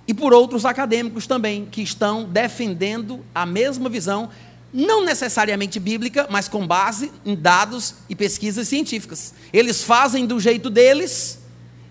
E 0.07 0.13
por 0.13 0.33
outros 0.33 0.65
acadêmicos 0.65 1.27
também, 1.27 1.67
que 1.67 1.83
estão 1.83 2.25
defendendo 2.25 3.25
a 3.35 3.47
mesma 3.47 3.89
visão 3.89 4.31
não 4.73 5.05
necessariamente 5.05 5.79
bíblica, 5.79 6.27
mas 6.29 6.49
com 6.49 6.67
base 6.67 7.13
em 7.25 7.37
dados 7.37 7.95
e 8.09 8.15
pesquisas 8.17 8.67
científicas. 8.67 9.33
Eles 9.53 9.85
fazem 9.85 10.27
do 10.27 10.41
jeito 10.41 10.69
deles, 10.69 11.39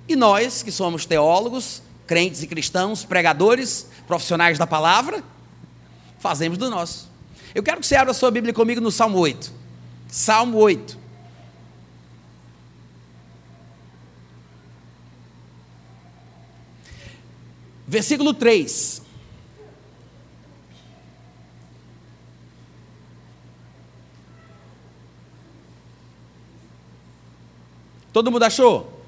e 0.06 0.18
nós, 0.18 0.62
que 0.62 0.72
somos 0.72 1.06
teólogos, 1.06 1.82
crentes 2.06 2.44
e 2.44 2.48
cristãos, 2.48 3.06
pregadores, 3.06 3.88
profissionais 4.06 4.58
da 4.58 4.68
palavra, 4.68 5.24
fazemos 6.20 6.58
do 6.58 6.70
nosso. 6.70 7.10
Eu 7.56 7.64
quero 7.64 7.80
que 7.80 7.88
você 7.88 7.96
abra 7.96 8.14
sua 8.14 8.30
Bíblia 8.30 8.54
comigo 8.54 8.82
no 8.82 8.92
Salmo 8.92 9.18
8. 9.18 9.52
Salmo 10.10 10.58
8. 10.58 10.98
Versículo 17.94 18.34
3. 18.34 19.04
Todo 28.12 28.32
mundo 28.32 28.42
achou? 28.42 29.00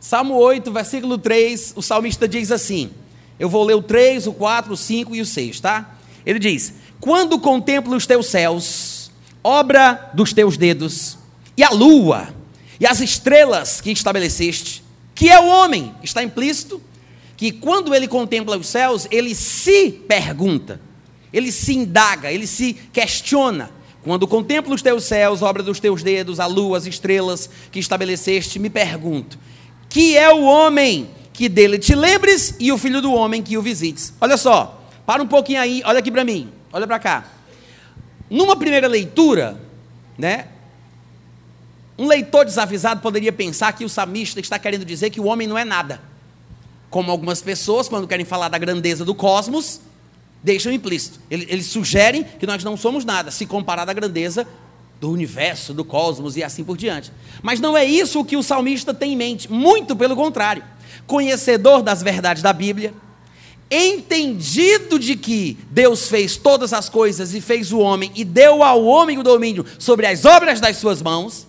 Salmo 0.00 0.34
8, 0.34 0.72
versículo 0.72 1.18
3, 1.18 1.74
o 1.76 1.80
salmista 1.80 2.26
diz 2.26 2.50
assim: 2.50 2.90
Eu 3.38 3.48
vou 3.48 3.62
ler 3.62 3.74
o 3.74 3.82
3, 3.82 4.26
o 4.26 4.32
4, 4.32 4.72
o 4.72 4.76
5 4.76 5.14
e 5.14 5.20
o 5.20 5.26
6, 5.26 5.60
tá? 5.60 5.98
Ele 6.26 6.40
diz: 6.40 6.74
Quando 6.98 7.38
contemplo 7.38 7.94
os 7.94 8.08
teus 8.08 8.26
céus, 8.26 9.12
obra 9.44 10.10
dos 10.14 10.32
teus 10.32 10.56
dedos, 10.56 11.16
e 11.56 11.62
a 11.62 11.70
lua, 11.70 12.34
e 12.80 12.86
as 12.88 13.00
estrelas 13.00 13.80
que 13.80 13.92
estabeleceste, 13.92 14.82
que 15.14 15.30
é 15.30 15.38
o 15.38 15.46
homem, 15.46 15.94
está 16.02 16.24
implícito 16.24 16.87
que 17.38 17.52
quando 17.52 17.94
ele 17.94 18.08
contempla 18.08 18.58
os 18.58 18.66
céus, 18.66 19.06
ele 19.12 19.32
se 19.32 19.92
pergunta, 19.92 20.80
ele 21.32 21.52
se 21.52 21.72
indaga, 21.72 22.32
ele 22.32 22.48
se 22.48 22.74
questiona: 22.92 23.70
quando 24.02 24.26
contemplo 24.26 24.74
os 24.74 24.82
teus 24.82 25.04
céus, 25.04 25.40
obra 25.40 25.62
dos 25.62 25.78
teus 25.78 26.02
dedos, 26.02 26.40
a 26.40 26.46
lua, 26.46 26.76
as 26.76 26.84
estrelas 26.84 27.48
que 27.70 27.78
estabeleceste, 27.78 28.58
me 28.58 28.68
pergunto: 28.68 29.38
que 29.88 30.18
é 30.18 30.34
o 30.34 30.42
homem 30.42 31.08
que 31.32 31.48
dele 31.48 31.78
te 31.78 31.94
lembres 31.94 32.56
e 32.58 32.72
o 32.72 32.76
filho 32.76 33.00
do 33.00 33.12
homem 33.12 33.40
que 33.40 33.56
o 33.56 33.62
visites? 33.62 34.12
Olha 34.20 34.36
só, 34.36 34.82
para 35.06 35.22
um 35.22 35.28
pouquinho 35.28 35.60
aí, 35.60 35.80
olha 35.84 36.00
aqui 36.00 36.10
para 36.10 36.24
mim, 36.24 36.50
olha 36.72 36.88
para 36.88 36.98
cá. 36.98 37.24
Numa 38.28 38.56
primeira 38.56 38.88
leitura, 38.88 39.60
né? 40.18 40.48
Um 41.96 42.08
leitor 42.08 42.44
desavisado 42.44 43.00
poderia 43.00 43.32
pensar 43.32 43.72
que 43.74 43.84
o 43.84 43.88
salmista 43.88 44.40
está 44.40 44.58
querendo 44.58 44.84
dizer 44.84 45.10
que 45.10 45.20
o 45.20 45.26
homem 45.26 45.46
não 45.46 45.56
é 45.56 45.64
nada. 45.64 46.00
Como 46.90 47.10
algumas 47.10 47.42
pessoas, 47.42 47.88
quando 47.88 48.08
querem 48.08 48.24
falar 48.24 48.48
da 48.48 48.58
grandeza 48.58 49.04
do 49.04 49.14
cosmos, 49.14 49.80
deixam 50.42 50.72
implícito. 50.72 51.20
Eles, 51.30 51.66
sugerem 51.66 52.24
que 52.24 52.46
nós 52.46 52.62
não 52.64 52.76
somos 52.76 53.04
nada, 53.04 53.30
se 53.30 53.46
comparado 53.46 53.90
à 53.90 53.94
grandeza 53.94 54.46
do 55.00 55.10
universo, 55.10 55.72
do 55.74 55.84
cosmos 55.84 56.36
e 56.36 56.42
assim 56.42 56.64
por 56.64 56.76
diante. 56.76 57.12
Mas 57.42 57.60
não 57.60 57.76
é 57.76 57.84
isso 57.84 58.24
que 58.24 58.36
o 58.36 58.42
salmista 58.42 58.92
tem 58.94 59.12
em 59.12 59.16
mente, 59.16 59.50
muito 59.50 59.94
pelo 59.94 60.16
contrário. 60.16 60.64
Conhecedor 61.06 61.82
das 61.82 62.02
verdades 62.02 62.42
da 62.42 62.52
Bíblia, 62.52 62.92
entendido 63.70 64.98
de 64.98 65.14
que 65.14 65.58
Deus 65.70 66.08
fez 66.08 66.36
todas 66.36 66.72
as 66.72 66.88
coisas 66.88 67.34
e 67.34 67.40
fez 67.40 67.72
o 67.72 67.78
homem 67.78 68.10
e 68.14 68.24
deu 68.24 68.62
ao 68.62 68.84
homem 68.84 69.18
o 69.18 69.22
domínio 69.22 69.64
sobre 69.78 70.06
as 70.06 70.24
obras 70.24 70.60
das 70.60 70.78
suas 70.78 71.02
mãos, 71.02 71.46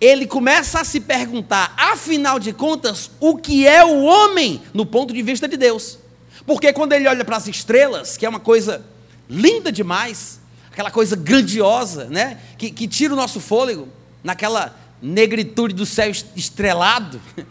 ele 0.00 0.26
começa 0.26 0.80
a 0.80 0.84
se 0.84 0.98
perguntar, 0.98 1.74
afinal 1.76 2.38
de 2.38 2.52
contas, 2.52 3.10
o 3.20 3.36
que 3.36 3.66
é 3.66 3.84
o 3.84 4.02
homem 4.02 4.62
no 4.72 4.86
ponto 4.86 5.12
de 5.12 5.22
vista 5.22 5.46
de 5.46 5.56
Deus? 5.56 5.98
Porque 6.46 6.72
quando 6.72 6.94
ele 6.94 7.06
olha 7.06 7.24
para 7.24 7.36
as 7.36 7.46
estrelas, 7.46 8.16
que 8.16 8.24
é 8.24 8.28
uma 8.28 8.40
coisa 8.40 8.84
linda 9.28 9.70
demais, 9.70 10.40
aquela 10.72 10.90
coisa 10.90 11.14
grandiosa, 11.14 12.06
né? 12.06 12.40
Que, 12.56 12.70
que 12.70 12.88
tira 12.88 13.12
o 13.12 13.16
nosso 13.16 13.40
fôlego, 13.40 13.88
naquela 14.24 14.74
negritude 15.02 15.74
do 15.74 15.84
céu 15.84 16.10
estrelado, 16.34 17.20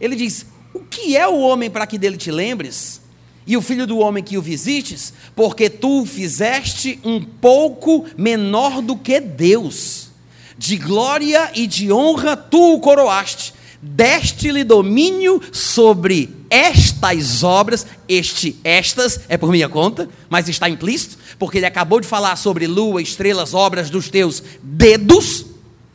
ele 0.00 0.16
diz: 0.16 0.46
O 0.74 0.80
que 0.80 1.16
é 1.16 1.26
o 1.26 1.38
homem 1.38 1.70
para 1.70 1.86
que 1.86 1.98
dele 1.98 2.16
te 2.16 2.30
lembres? 2.30 3.00
E 3.46 3.56
o 3.56 3.62
filho 3.62 3.86
do 3.86 3.98
homem 3.98 4.22
que 4.22 4.38
o 4.38 4.42
visites? 4.42 5.12
Porque 5.34 5.68
tu 5.68 6.02
o 6.02 6.06
fizeste 6.06 7.00
um 7.04 7.20
pouco 7.20 8.06
menor 8.16 8.80
do 8.80 8.96
que 8.96 9.20
Deus. 9.20 10.11
De 10.56 10.76
glória 10.76 11.50
e 11.54 11.66
de 11.66 11.92
honra 11.92 12.36
tu 12.36 12.74
o 12.74 12.80
coroaste 12.80 13.54
deste-lhe 13.84 14.62
domínio 14.62 15.42
sobre 15.50 16.30
estas 16.48 17.42
obras, 17.42 17.84
este, 18.08 18.56
estas, 18.62 19.20
é 19.28 19.36
por 19.36 19.50
minha 19.50 19.68
conta, 19.68 20.08
mas 20.30 20.48
está 20.48 20.68
implícito, 20.68 21.18
porque 21.36 21.58
ele 21.58 21.66
acabou 21.66 21.98
de 21.98 22.06
falar 22.06 22.36
sobre 22.36 22.68
lua, 22.68 23.02
estrelas, 23.02 23.54
obras 23.54 23.90
dos 23.90 24.08
teus 24.08 24.40
dedos, 24.62 25.46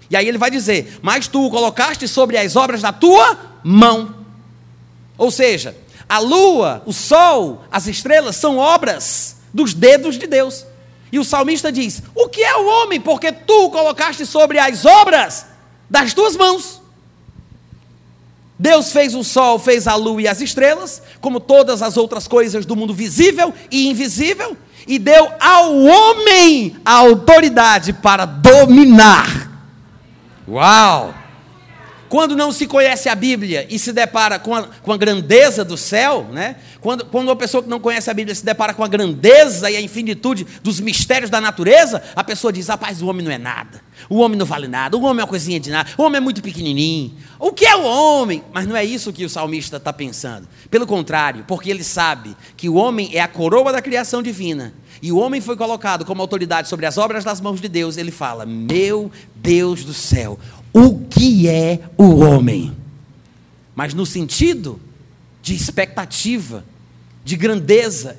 e 0.09 0.15
aí 0.15 0.27
ele 0.27 0.37
vai 0.37 0.49
dizer: 0.49 0.99
Mas 1.01 1.27
tu 1.27 1.45
o 1.45 1.49
colocaste 1.49 2.07
sobre 2.07 2.37
as 2.37 2.55
obras 2.55 2.81
da 2.81 2.91
tua 2.91 3.59
mão. 3.63 4.15
Ou 5.17 5.31
seja, 5.31 5.75
a 6.07 6.19
lua, 6.19 6.83
o 6.85 6.93
sol, 6.93 7.63
as 7.71 7.87
estrelas 7.87 8.35
são 8.35 8.57
obras 8.57 9.37
dos 9.53 9.73
dedos 9.73 10.17
de 10.17 10.27
Deus. 10.27 10.65
E 11.11 11.19
o 11.19 11.23
salmista 11.23 11.71
diz: 11.71 12.01
O 12.15 12.27
que 12.27 12.43
é 12.43 12.55
o 12.57 12.65
homem? 12.65 12.99
Porque 12.99 13.31
tu 13.31 13.65
o 13.65 13.71
colocaste 13.71 14.25
sobre 14.25 14.59
as 14.59 14.85
obras 14.85 15.45
das 15.89 16.13
tuas 16.13 16.35
mãos. 16.35 16.81
Deus 18.59 18.91
fez 18.91 19.13
o 19.13 19.23
sol, 19.23 19.59
fez 19.59 19.87
a 19.87 19.95
lua 19.95 20.21
e 20.23 20.27
as 20.27 20.41
estrelas, 20.41 21.01
como 21.21 21.39
todas 21.39 21.81
as 21.81 21.95
outras 21.95 22.27
coisas 22.27 22.65
do 22.65 22.75
mundo 22.75 22.93
visível 22.93 23.53
e 23.69 23.87
invisível, 23.87 24.57
e 24.87 24.97
deu 24.97 25.31
ao 25.39 25.77
homem 25.77 26.75
a 26.83 26.93
autoridade 26.93 27.93
para 27.93 28.25
dominar. 28.25 29.51
Uau! 30.47 31.13
Quando 32.09 32.35
não 32.35 32.51
se 32.51 32.65
conhece 32.67 33.09
a 33.09 33.15
Bíblia 33.15 33.67
e 33.69 33.77
se 33.77 33.91
depara 33.91 34.39
com 34.39 34.55
a, 34.55 34.63
com 34.63 34.91
a 34.91 34.97
grandeza 34.97 35.63
do 35.65 35.75
céu, 35.75 36.27
né? 36.31 36.55
quando, 36.79 37.05
quando 37.05 37.27
uma 37.27 37.35
pessoa 37.35 37.61
que 37.61 37.69
não 37.69 37.79
conhece 37.79 38.09
a 38.09 38.13
Bíblia 38.13 38.33
se 38.33 38.45
depara 38.45 38.73
com 38.73 38.83
a 38.83 38.87
grandeza 38.87 39.69
e 39.69 39.75
a 39.75 39.81
infinitude 39.81 40.47
dos 40.63 40.79
mistérios 40.79 41.29
da 41.29 41.41
natureza, 41.41 42.01
a 42.15 42.23
pessoa 42.23 42.53
diz: 42.53 42.67
rapaz, 42.67 43.01
o 43.01 43.07
homem 43.07 43.25
não 43.25 43.31
é 43.31 43.37
nada, 43.37 43.81
o 44.09 44.19
homem 44.19 44.37
não 44.37 44.45
vale 44.45 44.67
nada, 44.67 44.95
o 44.95 45.01
homem 45.01 45.19
é 45.19 45.23
uma 45.23 45.27
coisinha 45.27 45.59
de 45.59 45.69
nada, 45.69 45.89
o 45.97 46.03
homem 46.03 46.17
é 46.17 46.21
muito 46.21 46.41
pequenininho. 46.41 47.13
O 47.39 47.51
que 47.51 47.65
é 47.65 47.75
o 47.75 47.83
homem? 47.83 48.43
Mas 48.53 48.65
não 48.65 48.75
é 48.75 48.85
isso 48.85 49.11
que 49.11 49.25
o 49.25 49.29
salmista 49.29 49.77
está 49.77 49.91
pensando. 49.91 50.47
Pelo 50.71 50.87
contrário, 50.87 51.43
porque 51.47 51.69
ele 51.69 51.83
sabe 51.83 52.35
que 52.55 52.69
o 52.69 52.75
homem 52.75 53.09
é 53.13 53.19
a 53.19 53.27
coroa 53.27 53.71
da 53.71 53.81
criação 53.81 54.23
divina 54.23 54.73
e 55.01 55.11
o 55.11 55.17
homem 55.17 55.41
foi 55.41 55.55
colocado 55.55 56.05
como 56.05 56.21
autoridade 56.21 56.67
sobre 56.67 56.85
as 56.85 56.97
obras 56.97 57.23
das 57.23 57.39
mãos 57.39 57.61
de 57.61 57.67
Deus, 57.67 57.97
ele 57.97 58.11
fala: 58.11 58.45
Meu 58.45 59.11
Deus 59.35 59.83
do 59.83 59.93
céu, 59.93 60.39
o 60.73 60.99
que 61.07 61.47
é 61.47 61.81
o 61.97 62.17
homem? 62.17 62.75
Mas 63.75 63.93
no 63.93 64.05
sentido 64.05 64.79
de 65.41 65.53
expectativa, 65.55 66.65
de 67.23 67.35
grandeza, 67.35 68.17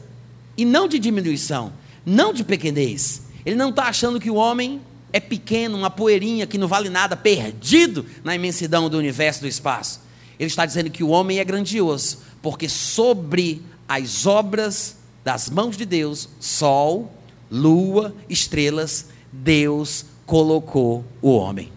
e 0.56 0.64
não 0.64 0.88
de 0.88 0.98
diminuição, 0.98 1.72
não 2.04 2.32
de 2.32 2.42
pequenez. 2.42 3.22
Ele 3.46 3.54
não 3.54 3.70
está 3.70 3.84
achando 3.84 4.18
que 4.18 4.30
o 4.30 4.34
homem 4.34 4.80
é 5.12 5.20
pequeno, 5.20 5.78
uma 5.78 5.88
poeirinha 5.88 6.46
que 6.46 6.58
não 6.58 6.66
vale 6.66 6.90
nada, 6.90 7.16
perdido 7.16 8.04
na 8.24 8.34
imensidão 8.34 8.90
do 8.90 8.98
universo 8.98 9.42
do 9.42 9.46
espaço. 9.46 10.00
Ele 10.38 10.48
está 10.48 10.66
dizendo 10.66 10.90
que 10.90 11.04
o 11.04 11.08
homem 11.08 11.38
é 11.38 11.44
grandioso, 11.44 12.18
porque 12.42 12.68
sobre 12.68 13.62
as 13.88 14.26
obras 14.26 14.96
das 15.24 15.48
mãos 15.48 15.76
de 15.76 15.86
Deus, 15.86 16.28
sol, 16.40 17.12
lua, 17.50 18.14
estrelas, 18.28 19.06
Deus 19.32 20.04
colocou 20.26 21.04
o 21.22 21.30
homem. 21.30 21.70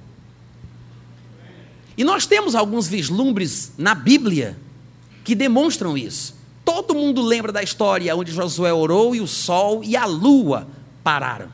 E 1.97 2.03
nós 2.03 2.25
temos 2.25 2.55
alguns 2.55 2.87
vislumbres 2.87 3.73
na 3.77 3.93
Bíblia 3.93 4.57
que 5.23 5.35
demonstram 5.35 5.97
isso. 5.97 6.35
Todo 6.63 6.95
mundo 6.95 7.21
lembra 7.21 7.51
da 7.51 7.61
história 7.61 8.15
onde 8.15 8.31
Josué 8.31 8.73
orou 8.73 9.15
e 9.15 9.21
o 9.21 9.27
sol 9.27 9.83
e 9.83 9.95
a 9.95 10.05
lua 10.05 10.67
pararam. 11.03 11.49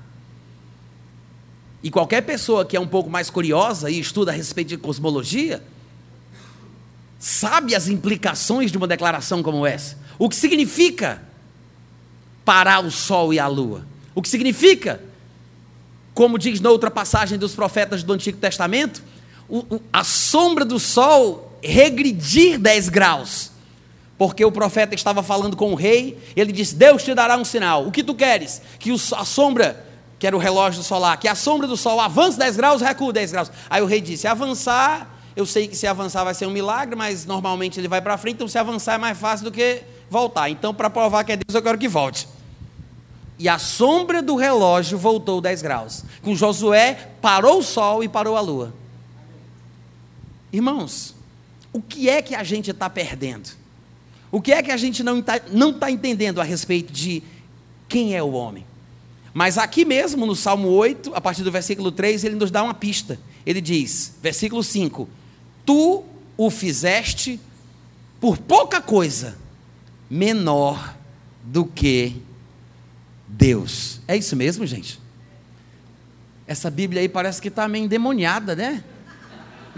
E 1.81 1.89
qualquer 1.89 2.21
pessoa 2.21 2.65
que 2.65 2.75
é 2.75 2.79
um 2.79 2.87
pouco 2.87 3.09
mais 3.09 3.29
curiosa 3.29 3.89
e 3.89 3.99
estuda 3.99 4.31
a 4.31 4.33
respeito 4.33 4.69
de 4.69 4.77
cosmologia, 4.77 5.63
sabe 7.19 7.75
as 7.75 7.87
implicações 7.87 8.71
de 8.71 8.77
uma 8.77 8.87
declaração 8.87 9.41
como 9.41 9.65
essa. 9.65 9.97
O 10.19 10.27
que 10.29 10.35
significa 10.35 11.21
parar 12.43 12.83
o 12.83 12.91
sol 12.91 13.33
e 13.33 13.39
a 13.39 13.47
lua? 13.47 13.85
O 14.13 14.21
que 14.21 14.29
significa, 14.29 15.01
como 16.13 16.37
diz 16.37 16.59
noutra 16.59 16.89
passagem 16.89 17.37
dos 17.37 17.53
profetas 17.53 18.03
do 18.03 18.13
Antigo 18.13 18.37
Testamento, 18.37 19.03
o, 19.49 19.59
o, 19.59 19.81
a 19.91 20.03
sombra 20.03 20.65
do 20.65 20.79
sol 20.79 21.57
regredir 21.61 22.59
10 22.59 22.89
graus. 22.89 23.51
Porque 24.17 24.43
o 24.43 24.51
profeta 24.51 24.95
estava 24.95 25.21
falando 25.21 25.55
com 25.55 25.71
o 25.71 25.75
rei, 25.75 26.17
ele 26.35 26.51
disse: 26.51 26.75
Deus 26.75 27.03
te 27.03 27.13
dará 27.13 27.37
um 27.37 27.45
sinal. 27.45 27.85
O 27.85 27.91
que 27.91 28.03
tu 28.03 28.15
queres? 28.15 28.61
Que 28.79 28.91
a 28.91 29.25
sombra, 29.25 29.85
que 30.17 30.25
era 30.25 30.35
o 30.35 30.39
relógio 30.39 30.81
solar, 30.81 31.17
que 31.17 31.27
a 31.27 31.35
sombra 31.35 31.67
do 31.67 31.77
sol 31.77 31.99
avance 31.99 32.37
10 32.37 32.57
graus, 32.57 32.81
recua 32.81 33.13
10 33.13 33.31
graus. 33.31 33.51
Aí 33.69 33.81
o 33.81 33.85
rei 33.85 34.01
disse: 34.01 34.27
avançar, 34.27 35.07
eu 35.35 35.45
sei 35.45 35.67
que 35.67 35.75
se 35.75 35.85
avançar 35.85 36.23
vai 36.23 36.33
ser 36.33 36.47
um 36.47 36.51
milagre, 36.51 36.95
mas 36.95 37.25
normalmente 37.25 37.79
ele 37.79 37.87
vai 37.87 38.01
para 38.01 38.17
frente, 38.17 38.35
então 38.35 38.47
se 38.47 38.57
avançar 38.57 38.95
é 38.95 38.97
mais 38.97 39.17
fácil 39.17 39.45
do 39.45 39.51
que 39.51 39.83
voltar. 40.09 40.49
Então, 40.49 40.73
para 40.73 40.89
provar 40.89 41.23
que 41.23 41.33
é 41.33 41.37
Deus, 41.37 41.53
eu 41.53 41.61
quero 41.61 41.77
que 41.77 41.87
volte. 41.87 42.27
E 43.37 43.47
a 43.47 43.59
sombra 43.59 44.19
do 44.19 44.35
relógio 44.35 44.97
voltou 44.97 45.39
10 45.39 45.61
graus. 45.61 46.03
Com 46.23 46.35
Josué, 46.35 47.11
parou 47.21 47.59
o 47.59 47.63
sol 47.63 48.03
e 48.03 48.07
parou 48.07 48.35
a 48.35 48.41
lua. 48.41 48.73
Irmãos, 50.51 51.15
o 51.73 51.81
que 51.81 52.09
é 52.09 52.21
que 52.21 52.35
a 52.35 52.43
gente 52.43 52.71
está 52.71 52.89
perdendo? 52.89 53.49
O 54.31 54.41
que 54.41 54.51
é 54.51 54.61
que 54.61 54.71
a 54.71 54.77
gente 54.77 55.03
não 55.03 55.19
está 55.19 55.39
não 55.51 55.73
tá 55.73 55.89
entendendo 55.89 56.41
a 56.41 56.43
respeito 56.43 56.91
de 56.91 57.23
quem 57.87 58.15
é 58.15 58.21
o 58.21 58.31
homem? 58.31 58.65
Mas 59.33 59.57
aqui 59.57 59.85
mesmo, 59.85 60.25
no 60.25 60.35
Salmo 60.35 60.69
8, 60.69 61.13
a 61.13 61.21
partir 61.21 61.43
do 61.43 61.51
versículo 61.51 61.91
3, 61.91 62.23
ele 62.23 62.35
nos 62.35 62.49
dá 62.49 62.63
uma 62.63 62.73
pista. 62.73 63.19
Ele 63.45 63.61
diz, 63.61 64.15
versículo 64.21 64.63
5: 64.63 65.07
Tu 65.65 66.03
o 66.35 66.49
fizeste 66.49 67.39
por 68.19 68.37
pouca 68.37 68.81
coisa 68.81 69.37
menor 70.09 70.95
do 71.43 71.65
que 71.65 72.21
Deus. 73.27 74.01
É 74.07 74.15
isso 74.15 74.35
mesmo, 74.35 74.65
gente? 74.65 74.99
Essa 76.47 76.71
Bíblia 76.71 77.01
aí 77.01 77.09
parece 77.09 77.41
que 77.41 77.49
está 77.49 77.67
meio 77.67 77.85
endemoniada, 77.85 78.55
né? 78.55 78.83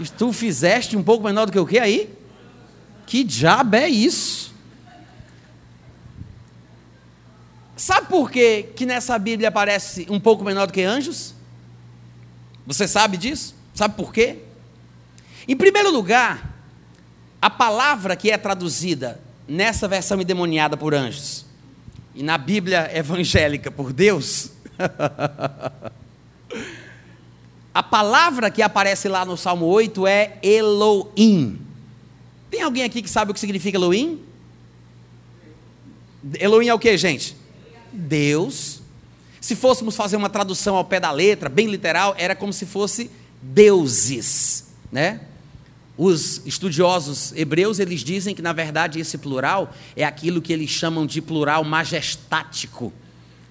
Tu 0.08 0.32
fizeste 0.32 0.96
um 0.96 1.02
pouco 1.02 1.24
menor 1.24 1.46
do 1.46 1.52
que 1.52 1.58
o 1.58 1.66
que 1.66 1.78
aí? 1.78 2.14
Que 3.06 3.24
diabo 3.24 3.76
é 3.76 3.88
isso? 3.88 4.54
Sabe 7.76 8.08
por 8.08 8.30
que, 8.30 8.64
que 8.76 8.84
nessa 8.84 9.18
Bíblia 9.18 9.48
aparece 9.48 10.06
um 10.10 10.20
pouco 10.20 10.44
menor 10.44 10.66
do 10.66 10.72
que 10.72 10.82
anjos? 10.82 11.34
Você 12.66 12.86
sabe 12.86 13.16
disso? 13.16 13.54
Sabe 13.74 13.94
por 13.94 14.12
quê? 14.12 14.38
Em 15.48 15.56
primeiro 15.56 15.90
lugar, 15.90 16.56
a 17.40 17.48
palavra 17.48 18.14
que 18.14 18.30
é 18.30 18.36
traduzida 18.36 19.20
nessa 19.48 19.88
versão 19.88 20.20
endemoniada 20.20 20.76
por 20.76 20.94
anjos 20.94 21.46
e 22.14 22.22
na 22.22 22.36
Bíblia 22.36 22.90
evangélica 22.96 23.70
por 23.70 23.92
Deus, 23.92 24.50
a 27.74 27.82
palavra 27.82 28.50
que 28.50 28.62
aparece 28.62 29.08
lá 29.08 29.24
no 29.24 29.36
Salmo 29.36 29.66
8 29.66 30.06
é 30.06 30.38
Elohim. 30.42 31.58
Tem 32.50 32.62
alguém 32.62 32.82
aqui 32.82 33.00
que 33.00 33.10
sabe 33.10 33.30
o 33.30 33.34
que 33.34 33.40
significa 33.40 33.76
Elohim? 33.76 34.20
Elohim 36.38 36.68
é 36.68 36.74
o 36.74 36.78
que, 36.78 36.96
gente? 36.98 37.36
Deus. 37.92 38.80
Se 39.40 39.54
fôssemos 39.54 39.96
fazer 39.96 40.16
uma 40.16 40.28
tradução 40.28 40.76
ao 40.76 40.84
pé 40.84 41.00
da 41.00 41.10
letra, 41.10 41.48
bem 41.48 41.68
literal, 41.68 42.14
era 42.18 42.34
como 42.34 42.52
se 42.52 42.66
fosse 42.66 43.10
deuses, 43.40 44.66
né? 44.90 45.20
Os 45.96 46.42
estudiosos 46.46 47.32
hebreus, 47.36 47.78
eles 47.78 48.00
dizem 48.00 48.34
que 48.34 48.42
na 48.42 48.52
verdade 48.52 48.98
esse 48.98 49.16
plural 49.16 49.72
é 49.94 50.04
aquilo 50.04 50.42
que 50.42 50.52
eles 50.52 50.70
chamam 50.70 51.06
de 51.06 51.22
plural 51.22 51.62
majestático. 51.62 52.92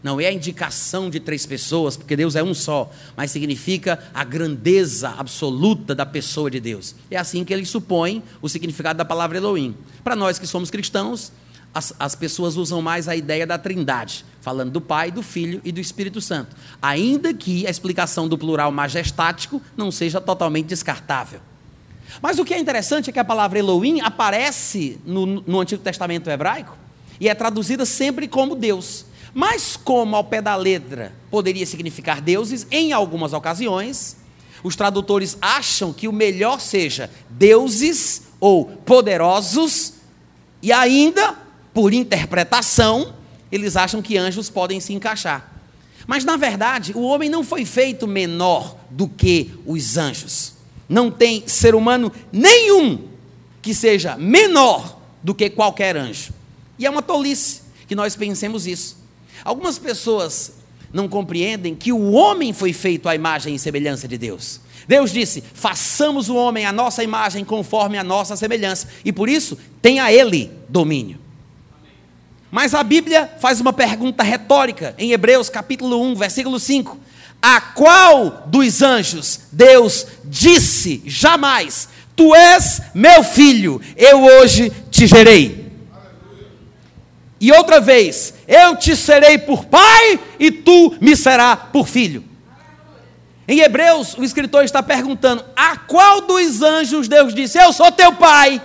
Não 0.01 0.19
é 0.19 0.27
a 0.27 0.31
indicação 0.31 1.09
de 1.09 1.19
três 1.19 1.45
pessoas, 1.45 1.97
porque 1.97 2.15
Deus 2.15 2.35
é 2.35 2.43
um 2.43 2.53
só, 2.53 2.89
mas 3.17 3.31
significa 3.31 3.99
a 4.13 4.23
grandeza 4.23 5.13
absoluta 5.17 5.93
da 5.93 6.05
pessoa 6.05 6.49
de 6.49 6.59
Deus. 6.59 6.95
É 7.11 7.17
assim 7.17 7.43
que 7.43 7.53
eles 7.53 7.69
supõem 7.69 8.23
o 8.41 8.47
significado 8.47 8.97
da 8.97 9.03
palavra 9.03 9.37
Elohim. 9.37 9.75
Para 10.03 10.15
nós 10.15 10.39
que 10.39 10.47
somos 10.47 10.71
cristãos, 10.71 11.33
as, 11.73 11.93
as 11.99 12.15
pessoas 12.15 12.55
usam 12.55 12.81
mais 12.81 13.07
a 13.09 13.15
ideia 13.15 13.45
da 13.45 13.57
trindade, 13.57 14.25
falando 14.41 14.71
do 14.71 14.79
Pai, 14.79 15.11
do 15.11 15.21
Filho 15.21 15.61
e 15.65 15.71
do 15.71 15.81
Espírito 15.81 16.21
Santo. 16.21 16.55
Ainda 16.81 17.33
que 17.33 17.67
a 17.67 17.69
explicação 17.69 18.27
do 18.27 18.37
plural 18.37 18.71
majestático 18.71 19.61
não 19.75 19.91
seja 19.91 20.21
totalmente 20.21 20.67
descartável. 20.67 21.41
Mas 22.21 22.39
o 22.39 22.45
que 22.45 22.53
é 22.53 22.59
interessante 22.59 23.09
é 23.09 23.13
que 23.13 23.19
a 23.19 23.25
palavra 23.25 23.59
Elohim 23.59 24.01
aparece 24.01 24.99
no, 25.05 25.25
no 25.25 25.59
Antigo 25.59 25.83
Testamento 25.83 26.29
hebraico 26.29 26.75
e 27.19 27.29
é 27.29 27.35
traduzida 27.35 27.85
sempre 27.85 28.27
como 28.27 28.55
Deus. 28.55 29.05
Mas, 29.33 29.77
como 29.77 30.15
ao 30.15 30.23
pé 30.23 30.41
da 30.41 30.55
letra 30.55 31.13
poderia 31.29 31.65
significar 31.65 32.21
deuses, 32.21 32.65
em 32.71 32.91
algumas 32.93 33.33
ocasiões, 33.33 34.17
os 34.63 34.75
tradutores 34.75 35.37
acham 35.41 35.93
que 35.93 36.07
o 36.07 36.13
melhor 36.13 36.59
seja 36.59 37.09
deuses 37.29 38.23
ou 38.39 38.65
poderosos, 38.65 39.93
e 40.61 40.71
ainda, 40.71 41.37
por 41.73 41.93
interpretação, 41.93 43.13
eles 43.51 43.75
acham 43.75 44.01
que 44.01 44.17
anjos 44.17 44.49
podem 44.49 44.79
se 44.79 44.93
encaixar. 44.93 45.53
Mas, 46.05 46.25
na 46.25 46.35
verdade, 46.37 46.91
o 46.95 47.01
homem 47.01 47.29
não 47.29 47.43
foi 47.43 47.65
feito 47.65 48.07
menor 48.07 48.75
do 48.89 49.07
que 49.07 49.51
os 49.65 49.95
anjos. 49.97 50.53
Não 50.87 51.11
tem 51.11 51.47
ser 51.47 51.75
humano 51.75 52.11
nenhum 52.31 53.07
que 53.61 53.73
seja 53.73 54.17
menor 54.17 54.99
do 55.21 55.35
que 55.35 55.49
qualquer 55.49 55.95
anjo. 55.95 56.33
E 56.77 56.85
é 56.85 56.89
uma 56.89 57.01
tolice 57.01 57.61
que 57.87 57.95
nós 57.95 58.15
pensemos 58.15 58.65
isso. 58.65 58.97
Algumas 59.43 59.77
pessoas 59.77 60.53
não 60.91 61.07
compreendem 61.07 61.75
que 61.75 61.91
o 61.91 62.11
homem 62.11 62.51
foi 62.53 62.73
feito 62.73 63.07
à 63.07 63.15
imagem 63.15 63.55
e 63.55 63.59
semelhança 63.59 64.07
de 64.07 64.17
Deus. 64.17 64.61
Deus 64.87 65.11
disse: 65.11 65.43
façamos 65.53 66.29
o 66.29 66.35
homem 66.35 66.65
à 66.65 66.71
nossa 66.71 67.03
imagem 67.03 67.45
conforme 67.45 67.97
a 67.97 68.03
nossa 68.03 68.35
semelhança, 68.35 68.87
e 69.05 69.11
por 69.11 69.29
isso 69.29 69.57
tem 69.81 69.99
a 69.99 70.11
ele 70.11 70.51
domínio. 70.67 71.19
Mas 72.51 72.73
a 72.73 72.81
Bíblia 72.83 73.31
faz 73.39 73.61
uma 73.61 73.71
pergunta 73.71 74.23
retórica 74.23 74.95
em 74.97 75.11
Hebreus 75.11 75.49
capítulo 75.49 76.01
1, 76.01 76.15
versículo 76.15 76.59
5. 76.59 76.97
A 77.41 77.61
qual 77.61 78.43
dos 78.47 78.81
anjos 78.81 79.41
Deus 79.51 80.07
disse 80.25 81.03
jamais: 81.05 81.87
Tu 82.15 82.33
és 82.33 82.81
meu 82.93 83.23
filho, 83.23 83.79
eu 83.95 84.23
hoje 84.23 84.71
te 84.89 85.05
gerei? 85.05 85.58
E 87.39 87.51
outra 87.51 87.79
vez, 87.79 88.33
eu 88.47 88.75
te 88.75 88.95
serei 88.95 89.37
por 89.37 89.65
pai 89.65 90.19
e 90.39 90.51
tu 90.51 90.95
me 90.99 91.15
serás 91.15 91.59
por 91.71 91.87
filho. 91.87 92.23
Em 93.47 93.61
Hebreus, 93.61 94.15
o 94.17 94.23
escritor 94.23 94.63
está 94.63 94.83
perguntando: 94.83 95.43
a 95.55 95.77
qual 95.77 96.21
dos 96.21 96.61
anjos 96.61 97.07
Deus 97.07 97.33
disse: 97.33 97.57
Eu 97.57 97.71
sou 97.71 97.91
teu 97.91 98.13
pai, 98.13 98.61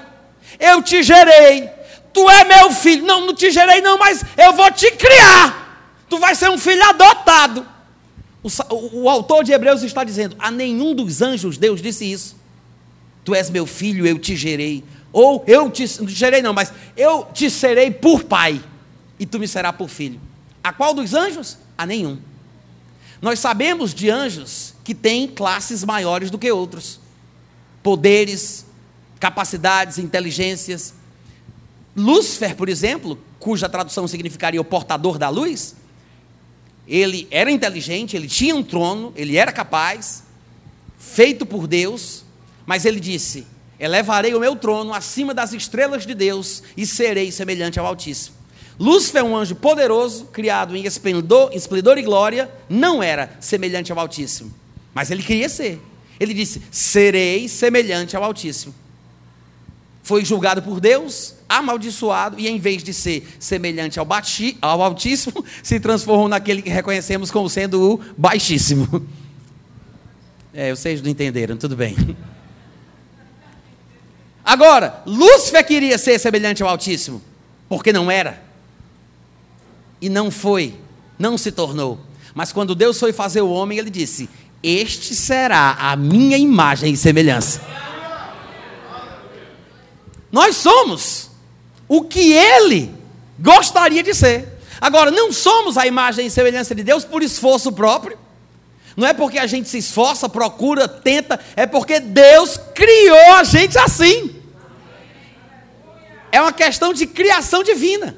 eu 0.58 0.82
te 0.82 1.02
gerei, 1.02 1.70
tu 2.12 2.28
é 2.28 2.44
meu 2.44 2.70
filho. 2.70 3.06
Não, 3.06 3.26
não 3.26 3.34
te 3.34 3.50
gerei, 3.50 3.80
não, 3.80 3.96
mas 3.96 4.24
eu 4.37 4.52
vou 4.52 4.70
te 4.70 4.90
criar. 4.90 5.62
Tu 6.08 6.18
vai 6.18 6.34
ser 6.34 6.50
um 6.50 6.58
filho 6.58 6.82
adotado. 6.84 7.66
O, 8.42 8.48
o, 8.74 9.02
o, 9.04 9.08
autor 9.08 9.42
de 9.42 9.52
Hebreus 9.52 9.82
está 9.82 10.04
dizendo: 10.04 10.37
a 10.38 10.50
nenhum 10.50 10.94
dos 10.94 11.22
anjos 11.22 11.56
Deus 11.56 11.80
disse 11.80 12.10
isso. 12.10 12.37
Tu 13.24 13.34
és 13.34 13.48
meu 13.48 13.64
filho, 13.64 14.06
eu 14.06 14.18
te 14.18 14.37
gerei. 14.37 14.84
Ou 15.14 15.44
eu 15.46 15.70
te, 15.70 15.85
não 16.00 16.09
te 16.09 16.12
gerei, 16.12 16.42
não, 16.42 16.53
mas 16.53 16.72
eu 16.96 17.24
te 17.33 17.48
serei 17.48 17.88
por 17.88 18.24
pai, 18.24 18.61
e 19.16 19.24
tu 19.24 19.38
me 19.38 19.46
serás 19.46 19.77
por 19.77 19.88
filho. 19.88 20.20
A 20.62 20.72
qual 20.72 20.92
dos 20.92 21.14
anjos? 21.14 21.57
A 21.79 21.87
nenhum. 21.87 22.18
Nós 23.22 23.38
sabemos 23.38 23.94
de 23.94 24.11
anjos 24.11 24.74
que 24.83 24.92
têm 24.92 25.29
classes 25.29 25.85
maiores 25.85 26.33
do 26.33 26.38
que 26.38 26.50
outros, 26.50 26.98
poderes, 27.81 28.66
capacidades, 29.20 29.98
inteligências. 29.98 30.92
Lúcifer, 31.94 32.57
por 32.57 32.68
exemplo, 32.68 33.16
cuja 33.38 33.68
tradução 33.68 34.09
significaria 34.09 34.61
o 34.61 34.64
portador 34.64 35.16
da 35.16 35.29
luz, 35.29 35.77
ele 36.88 37.29
era 37.31 37.53
inteligente, 37.53 38.16
ele 38.16 38.27
tinha 38.27 38.57
um 38.57 38.64
trono, 38.64 39.12
ele 39.14 39.37
era 39.37 39.53
capaz, 39.53 40.24
feito 40.98 41.46
por 41.46 41.68
Deus, 41.68 42.24
mas 42.66 42.85
ele 42.85 42.98
disse: 42.98 43.46
Elevarei 43.85 44.35
o 44.35 44.40
meu 44.40 44.57
trono 44.57 44.94
acima 44.94 45.35
das 45.35 45.53
estrelas 45.53 46.07
de 46.07 46.14
Deus 46.14 46.62
e 46.75 46.87
serei 46.87 47.31
semelhante 47.31 47.79
ao 47.79 47.85
Altíssimo. 47.85 48.35
Lúcifer, 48.81 49.23
um 49.23 49.37
anjo 49.37 49.55
poderoso, 49.55 50.25
criado 50.33 50.75
em 50.75 50.87
esplendor, 50.87 51.51
esplendor 51.53 51.99
e 51.99 52.03
glória, 52.03 52.51
não 52.66 53.03
era 53.03 53.37
semelhante 53.40 53.92
ao 53.92 53.99
Altíssimo, 53.99 54.51
mas 54.94 55.11
ele 55.11 55.23
queria 55.23 55.51
ser. 55.51 55.79
Ele 56.18 56.33
disse: 56.33 56.62
Serei 56.70 57.47
semelhante 57.47 58.16
ao 58.16 58.25
Altíssimo. 58.25 58.75
Foi 60.03 60.25
julgado 60.25 60.62
por 60.62 60.81
Deus, 60.81 61.35
amaldiçoado 61.47 62.40
e 62.40 62.49
em 62.49 62.59
vez 62.59 62.83
de 62.83 62.94
ser 62.94 63.37
semelhante 63.38 63.99
ao, 63.99 64.09
ao 64.62 64.83
Altíssimo, 64.83 65.44
se 65.62 65.79
transformou 65.79 66.27
naquele 66.27 66.62
que 66.62 66.70
reconhecemos 66.70 67.31
como 67.31 67.51
sendo 67.51 67.83
o 67.83 68.01
Baixíssimo. 68.16 69.07
É, 70.57 70.73
vocês 70.73 71.03
não 71.03 71.11
entenderam, 71.11 71.57
tudo 71.57 71.75
bem. 71.75 71.97
Agora, 74.44 75.02
Lúcifer 75.07 75.66
queria 75.66 75.96
ser 75.96 76.18
semelhante 76.18 76.62
ao 76.62 76.68
Altíssimo, 76.68 77.22
porque 77.68 77.92
não 77.92 78.11
era. 78.11 78.42
E 80.00 80.09
não 80.09 80.30
foi, 80.30 80.74
não 81.18 81.38
se 81.38 81.50
tornou. 81.50 81.98
Mas 82.35 82.52
quando 82.52 82.74
Deus 82.74 82.98
foi 82.98 83.12
fazer 83.12 83.40
o 83.40 83.50
homem, 83.50 83.78
ele 83.78 83.88
disse: 83.88 84.28
Este 84.62 85.14
será 85.14 85.76
a 85.78 85.96
minha 85.96 86.37
imagem 86.37 86.92
e 86.92 86.96
semelhança. 86.96 87.61
Nós 90.30 90.57
somos 90.57 91.30
o 91.88 92.02
que 92.02 92.33
ele 92.33 92.92
gostaria 93.38 94.02
de 94.02 94.12
ser. 94.12 94.59
Agora, 94.80 95.11
não 95.11 95.33
somos 95.33 95.78
a 95.78 95.87
imagem 95.87 96.26
e 96.26 96.30
semelhança 96.30 96.74
de 96.74 96.83
Deus 96.83 97.04
por 97.04 97.22
esforço 97.22 97.72
próprio. 97.72 98.18
Não 98.96 99.07
é 99.07 99.12
porque 99.12 99.38
a 99.38 99.46
gente 99.46 99.68
se 99.68 99.78
esforça, 99.78 100.28
procura, 100.28 100.87
tenta, 100.87 101.40
é 101.57 101.66
porque 101.66 101.98
Deus 101.98 102.59
criou 102.74 103.35
a 103.35 103.44
gente 103.44 103.76
assim. 103.78 104.37
É 106.30 106.40
uma 106.40 106.52
questão 106.52 106.92
de 106.92 107.07
criação 107.07 107.62
divina. 107.62 108.16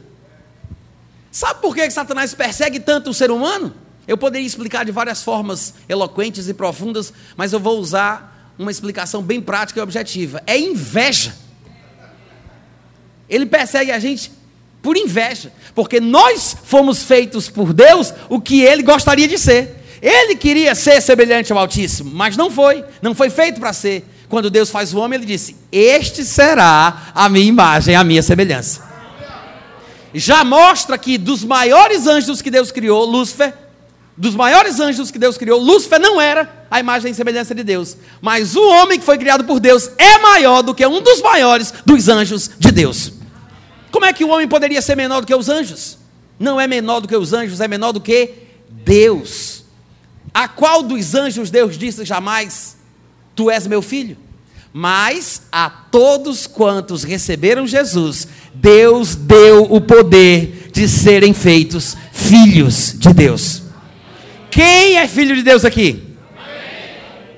Sabe 1.31 1.61
por 1.61 1.75
que 1.75 1.91
Satanás 1.91 2.33
persegue 2.35 2.81
tanto 2.81 3.11
o 3.11 3.15
ser 3.15 3.31
humano? 3.31 3.75
Eu 4.07 4.17
poderia 4.17 4.47
explicar 4.47 4.85
de 4.85 4.93
várias 4.93 5.23
formas 5.23 5.75
eloquentes 5.89 6.49
e 6.49 6.55
profundas, 6.55 7.13
mas 7.37 7.53
eu 7.53 7.61
vou 7.61 7.79
usar 7.79 8.55
uma 8.59 8.71
explicação 8.71 9.23
bem 9.23 9.41
prática 9.41 9.81
e 9.81 9.83
objetiva. 9.83 10.43
É 10.47 10.59
inveja. 10.59 11.35
Ele 13.29 13.45
persegue 13.45 13.91
a 13.91 13.99
gente 13.99 14.33
por 14.81 14.97
inveja, 14.97 15.53
porque 15.75 15.99
nós 15.99 16.57
fomos 16.65 17.03
feitos 17.03 17.49
por 17.49 17.73
Deus 17.73 18.15
o 18.29 18.41
que 18.41 18.63
ele 18.63 18.83
gostaria 18.83 19.27
de 19.27 19.37
ser. 19.37 19.85
Ele 20.01 20.37
queria 20.37 20.75
ser 20.75 21.01
semelhante 21.01 21.53
ao 21.53 21.59
Altíssimo, 21.59 22.11
mas 22.13 22.37
não 22.37 22.51
foi, 22.51 22.85
não 23.01 23.15
foi 23.15 23.31
feito 23.31 23.61
para 23.61 23.73
ser. 23.73 24.05
Quando 24.29 24.51
Deus 24.51 24.71
faz 24.71 24.93
o 24.93 24.99
homem, 24.99 25.19
ele 25.19 25.27
disse: 25.27 25.57
Este 25.71 26.25
será 26.25 27.13
a 27.15 27.29
minha 27.29 27.47
imagem, 27.47 27.95
a 27.95 28.03
minha 28.03 28.23
semelhança. 28.23 28.85
Já 30.13 30.45
mostra 30.45 30.97
que 30.97 31.19
dos 31.19 31.45
maiores 31.45 32.07
anjos 32.07 32.41
que 32.41 32.51
Deus 32.51 32.71
criou, 32.73 33.05
Lúcifer, 33.05 33.53
dos 34.17 34.35
maiores 34.35 34.81
anjos 34.81 35.11
que 35.11 35.19
Deus 35.19 35.37
criou, 35.37 35.61
Lúcifer 35.61 36.01
não 36.01 36.19
era 36.19 36.67
a 36.71 36.81
imagem 36.81 37.13
e 37.13 37.15
semelhança 37.15 37.55
de 37.55 37.63
Deus. 37.63 37.97
Mas 38.21 38.57
o 38.57 38.67
homem 38.67 38.99
que 38.99 39.05
foi 39.05 39.19
criado 39.19 39.45
por 39.45 39.61
Deus 39.61 39.91
é 39.99 40.19
maior 40.19 40.63
do 40.63 40.75
que 40.75 40.87
um 40.87 41.03
dos 41.03 41.21
maiores 41.21 41.73
dos 41.85 42.09
anjos 42.09 42.51
de 42.59 42.73
Deus. 42.73 43.13
Como 43.91 44.07
é 44.07 44.13
que 44.13 44.25
o 44.25 44.29
homem 44.29 44.49
poderia 44.49 44.81
ser 44.81 44.97
menor 44.97 45.21
do 45.21 45.27
que 45.27 45.35
os 45.35 45.49
anjos? 45.49 45.99
Não 46.39 46.61
é 46.61 46.67
menor 46.67 47.01
do 47.01 47.09
que 47.09 47.17
os 47.17 47.33
anjos, 47.33 47.61
é 47.61 47.69
menor 47.69 47.93
do 47.93 48.01
que 48.01 48.31
Deus. 48.69 49.66
A 50.33 50.49
qual 50.49 50.83
dos 50.83 51.15
anjos 51.15 51.51
Deus 51.51 51.79
disse 51.79 52.05
jamais: 52.05 52.77
Tu 53.35 53.51
és 53.51 53.67
meu 53.67 53.83
filho? 53.83 54.17
Mas 54.73 55.43
a 55.51 55.71
todos 55.71 56.47
quantos 56.47 57.03
receberam 57.03 57.67
Jesus, 57.67 58.29
Deus 58.53 59.15
deu 59.15 59.65
o 59.73 59.81
poder 59.81 60.71
de 60.73 60.87
serem 60.87 61.33
feitos 61.33 61.97
filhos 62.13 62.95
de 62.99 63.13
Deus. 63.15 63.63
Quem 64.51 64.99
é 64.99 65.09
filho 65.09 65.35
de 65.35 65.43
Deus 65.43 65.65
aqui? 65.65 66.17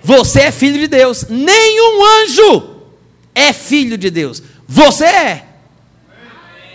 Você 0.03 0.41
é 0.41 0.51
filho 0.51 0.79
de 0.81 0.89
Deus. 0.89 1.27
Nenhum 1.29 2.05
anjo 2.23 2.77
é 3.35 3.53
filho 3.53 3.97
de 3.97 4.11
Deus. 4.11 4.43
Você 4.67 5.05
é. 5.05 5.48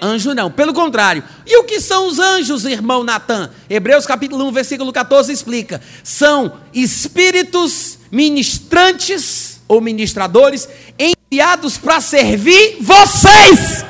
Anjo 0.04 0.34
não, 0.34 0.52
pelo 0.52 0.74
contrário. 0.74 1.24
E 1.48 1.58
o 1.58 1.64
que 1.64 1.80
são 1.80 2.08
os 2.08 2.20
anjos, 2.20 2.66
irmão 2.66 3.06
Natan? 3.06 3.50
Hebreus 3.70 4.06
capítulo 4.06 4.46
1, 4.48 4.52
versículo 4.52 4.92
14 4.92 5.32
explica: 5.32 5.82
são 6.04 6.60
espíritos 6.74 8.00
ministrantes 8.12 9.62
ou 9.66 9.80
ministradores 9.80 10.68
enviados 11.00 11.78
para 11.78 12.02
servir 12.02 12.80
vocês. 12.82 13.86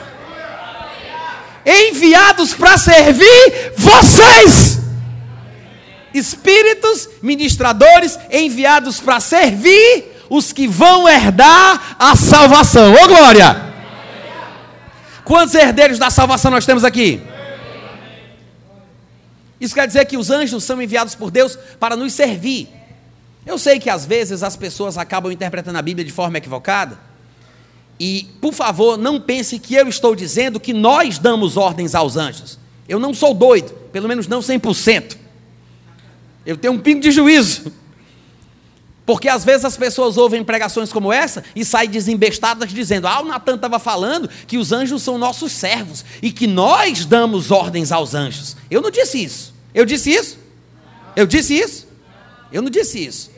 Enviados 1.66 2.54
para 2.54 2.78
servir 2.78 3.74
vocês. 3.76 4.80
Espíritos 6.14 7.10
ministradores 7.24 8.20
enviados 8.32 9.00
para 9.00 9.20
servir 9.20 10.14
os 10.30 10.54
que 10.54 10.68
vão 10.68 11.10
herdar 11.10 11.96
a 11.98 12.16
salvação. 12.16 12.94
Ô 12.94 13.08
glória! 13.08 13.73
Quantos 15.24 15.56
herdeiros 15.56 15.98
da 15.98 16.10
salvação 16.10 16.52
nós 16.52 16.66
temos 16.66 16.84
aqui? 16.84 17.22
Isso 19.60 19.74
quer 19.74 19.88
dizer 19.88 20.06
que 20.06 20.18
os 20.18 20.30
anjos 20.30 20.64
são 20.64 20.82
enviados 20.82 21.16
por 21.16 21.32
Deus 21.32 21.58
para 21.80 21.96
nos 21.96 22.14
servir. 22.14 22.68
Eu 23.46 23.58
sei 23.58 23.80
que 23.80 23.90
às 23.90 24.06
vezes 24.06 24.44
as 24.44 24.56
pessoas 24.56 24.98
acabam 24.98 25.32
interpretando 25.32 25.78
a 25.78 25.82
Bíblia 25.82 26.06
de 26.06 26.12
forma 26.12 26.38
equivocada. 26.38 26.98
E, 28.00 28.28
por 28.42 28.54
favor, 28.54 28.98
não 28.98 29.20
pense 29.22 29.60
que 29.60 29.76
eu 29.76 29.88
estou 29.88 30.16
dizendo 30.16 30.60
que 30.60 30.74
nós 30.74 31.18
damos 31.18 31.56
ordens 31.56 31.96
aos 31.96 32.18
anjos. 32.18 32.60
Eu 32.88 33.00
não 33.00 33.14
sou 33.14 33.34
doido, 33.34 33.72
pelo 33.92 34.08
menos 34.08 34.28
não 34.28 34.40
100%. 34.40 35.18
Eu 36.46 36.58
tenho 36.58 36.74
um 36.74 36.80
pingo 36.80 37.00
de 37.00 37.12
juízo. 37.12 37.72
Porque 39.06 39.28
às 39.28 39.44
vezes 39.44 39.66
as 39.66 39.76
pessoas 39.76 40.16
ouvem 40.18 40.44
pregações 40.44 40.92
como 40.92 41.12
essa 41.12 41.44
e 41.56 41.66
saem 41.66 41.90
desembestadas 41.90 42.72
dizendo: 42.72 43.08
Ah, 43.08 43.22
o 43.22 43.26
Natan 43.26 43.56
estava 43.56 43.78
falando 43.78 44.30
que 44.48 44.58
os 44.58 44.72
anjos 44.72 45.04
são 45.04 45.18
nossos 45.18 45.52
servos 45.52 46.06
e 46.22 46.32
que 46.32 46.48
nós 46.48 47.06
damos 47.06 47.52
ordens 47.52 47.92
aos 47.92 48.14
anjos. 48.14 48.56
Eu 48.72 48.82
não 48.82 48.90
disse 48.90 49.22
isso. 49.22 49.54
Eu 49.74 49.86
disse 49.86 50.10
isso? 50.10 50.38
Eu 51.16 51.26
disse 51.26 51.54
isso? 51.54 51.88
Eu 52.52 52.62
não 52.62 52.70
disse 52.70 53.04
isso. 53.04 53.30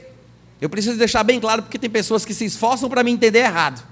Eu 0.61 0.69
preciso 0.69 0.97
deixar 0.97 1.23
bem 1.23 1.39
claro 1.39 1.63
porque 1.63 1.79
tem 1.79 1.89
pessoas 1.89 2.23
que 2.23 2.33
se 2.33 2.45
esforçam 2.45 2.87
para 2.87 3.03
me 3.03 3.11
entender 3.11 3.39
errado. 3.39 3.83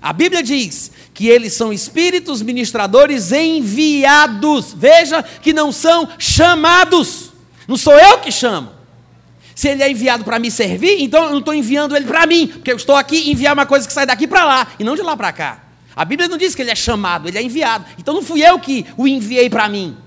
A 0.00 0.14
Bíblia 0.14 0.42
diz 0.42 0.90
que 1.12 1.28
eles 1.28 1.52
são 1.52 1.70
espíritos 1.70 2.40
ministradores 2.40 3.32
enviados. 3.32 4.72
Veja 4.74 5.22
que 5.22 5.52
não 5.52 5.70
são 5.70 6.08
chamados. 6.18 7.32
Não 7.68 7.76
sou 7.76 7.92
eu 7.92 8.18
que 8.18 8.32
chamo. 8.32 8.79
Se 9.60 9.68
ele 9.68 9.82
é 9.82 9.90
enviado 9.90 10.24
para 10.24 10.38
me 10.38 10.50
servir, 10.50 11.02
então 11.02 11.24
eu 11.24 11.30
não 11.32 11.40
estou 11.40 11.52
enviando 11.52 11.94
ele 11.94 12.06
para 12.06 12.24
mim, 12.24 12.46
porque 12.46 12.72
eu 12.72 12.76
estou 12.76 12.96
aqui 12.96 13.30
enviar 13.30 13.52
uma 13.52 13.66
coisa 13.66 13.86
que 13.86 13.92
sai 13.92 14.06
daqui 14.06 14.26
para 14.26 14.42
lá 14.42 14.68
e 14.78 14.84
não 14.84 14.96
de 14.96 15.02
lá 15.02 15.14
para 15.14 15.30
cá. 15.32 15.62
A 15.94 16.02
Bíblia 16.02 16.30
não 16.30 16.38
diz 16.38 16.54
que 16.54 16.62
ele 16.62 16.70
é 16.70 16.74
chamado, 16.74 17.28
ele 17.28 17.36
é 17.36 17.42
enviado. 17.42 17.84
Então 17.98 18.14
não 18.14 18.22
fui 18.22 18.42
eu 18.42 18.58
que 18.58 18.86
o 18.96 19.06
enviei 19.06 19.50
para 19.50 19.68
mim. 19.68 19.98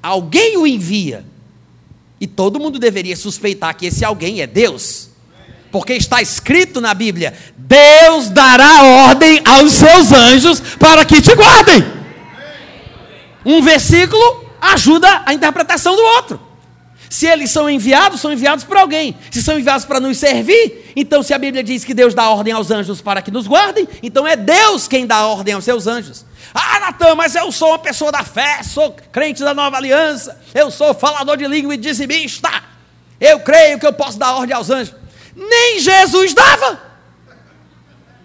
Alguém 0.00 0.56
o 0.56 0.68
envia. 0.68 1.24
E 2.20 2.28
todo 2.28 2.60
mundo 2.60 2.78
deveria 2.78 3.16
suspeitar 3.16 3.74
que 3.74 3.86
esse 3.86 4.04
alguém 4.04 4.40
é 4.40 4.46
Deus. 4.46 5.08
Porque 5.72 5.94
está 5.94 6.22
escrito 6.22 6.80
na 6.80 6.94
Bíblia: 6.94 7.34
Deus 7.56 8.28
dará 8.28 8.84
ordem 8.84 9.42
aos 9.44 9.72
seus 9.72 10.12
anjos 10.12 10.60
para 10.78 11.04
que 11.04 11.20
te 11.20 11.34
guardem. 11.34 11.84
Um 13.44 13.60
versículo 13.60 14.44
ajuda 14.60 15.24
a 15.26 15.34
interpretação 15.34 15.96
do 15.96 16.02
outro. 16.02 16.49
Se 17.10 17.26
eles 17.26 17.50
são 17.50 17.68
enviados, 17.68 18.20
são 18.20 18.32
enviados 18.32 18.62
por 18.62 18.76
alguém. 18.76 19.18
Se 19.32 19.42
são 19.42 19.58
enviados 19.58 19.84
para 19.84 19.98
nos 19.98 20.16
servir, 20.16 20.92
então 20.94 21.24
se 21.24 21.34
a 21.34 21.38
Bíblia 21.38 21.60
diz 21.60 21.84
que 21.84 21.92
Deus 21.92 22.14
dá 22.14 22.30
ordem 22.30 22.52
aos 22.52 22.70
anjos 22.70 23.00
para 23.00 23.20
que 23.20 23.32
nos 23.32 23.48
guardem, 23.48 23.88
então 24.00 24.24
é 24.24 24.36
Deus 24.36 24.86
quem 24.86 25.08
dá 25.08 25.26
ordem 25.26 25.54
aos 25.54 25.64
seus 25.64 25.88
anjos. 25.88 26.24
Ah, 26.54 26.78
Natan, 26.78 27.16
mas 27.16 27.34
eu 27.34 27.50
sou 27.50 27.70
uma 27.70 27.80
pessoa 27.80 28.12
da 28.12 28.22
fé, 28.22 28.62
sou 28.62 28.92
crente 29.10 29.42
da 29.42 29.52
nova 29.52 29.76
aliança, 29.76 30.40
eu 30.54 30.70
sou 30.70 30.94
falador 30.94 31.36
de 31.36 31.48
língua 31.48 31.74
e 31.74 31.76
dizimista. 31.76 32.48
Eu 33.20 33.40
creio 33.40 33.80
que 33.80 33.86
eu 33.86 33.92
posso 33.92 34.16
dar 34.16 34.36
ordem 34.36 34.54
aos 34.54 34.70
anjos. 34.70 34.94
Nem 35.34 35.80
Jesus 35.80 36.32
dava. 36.32 36.80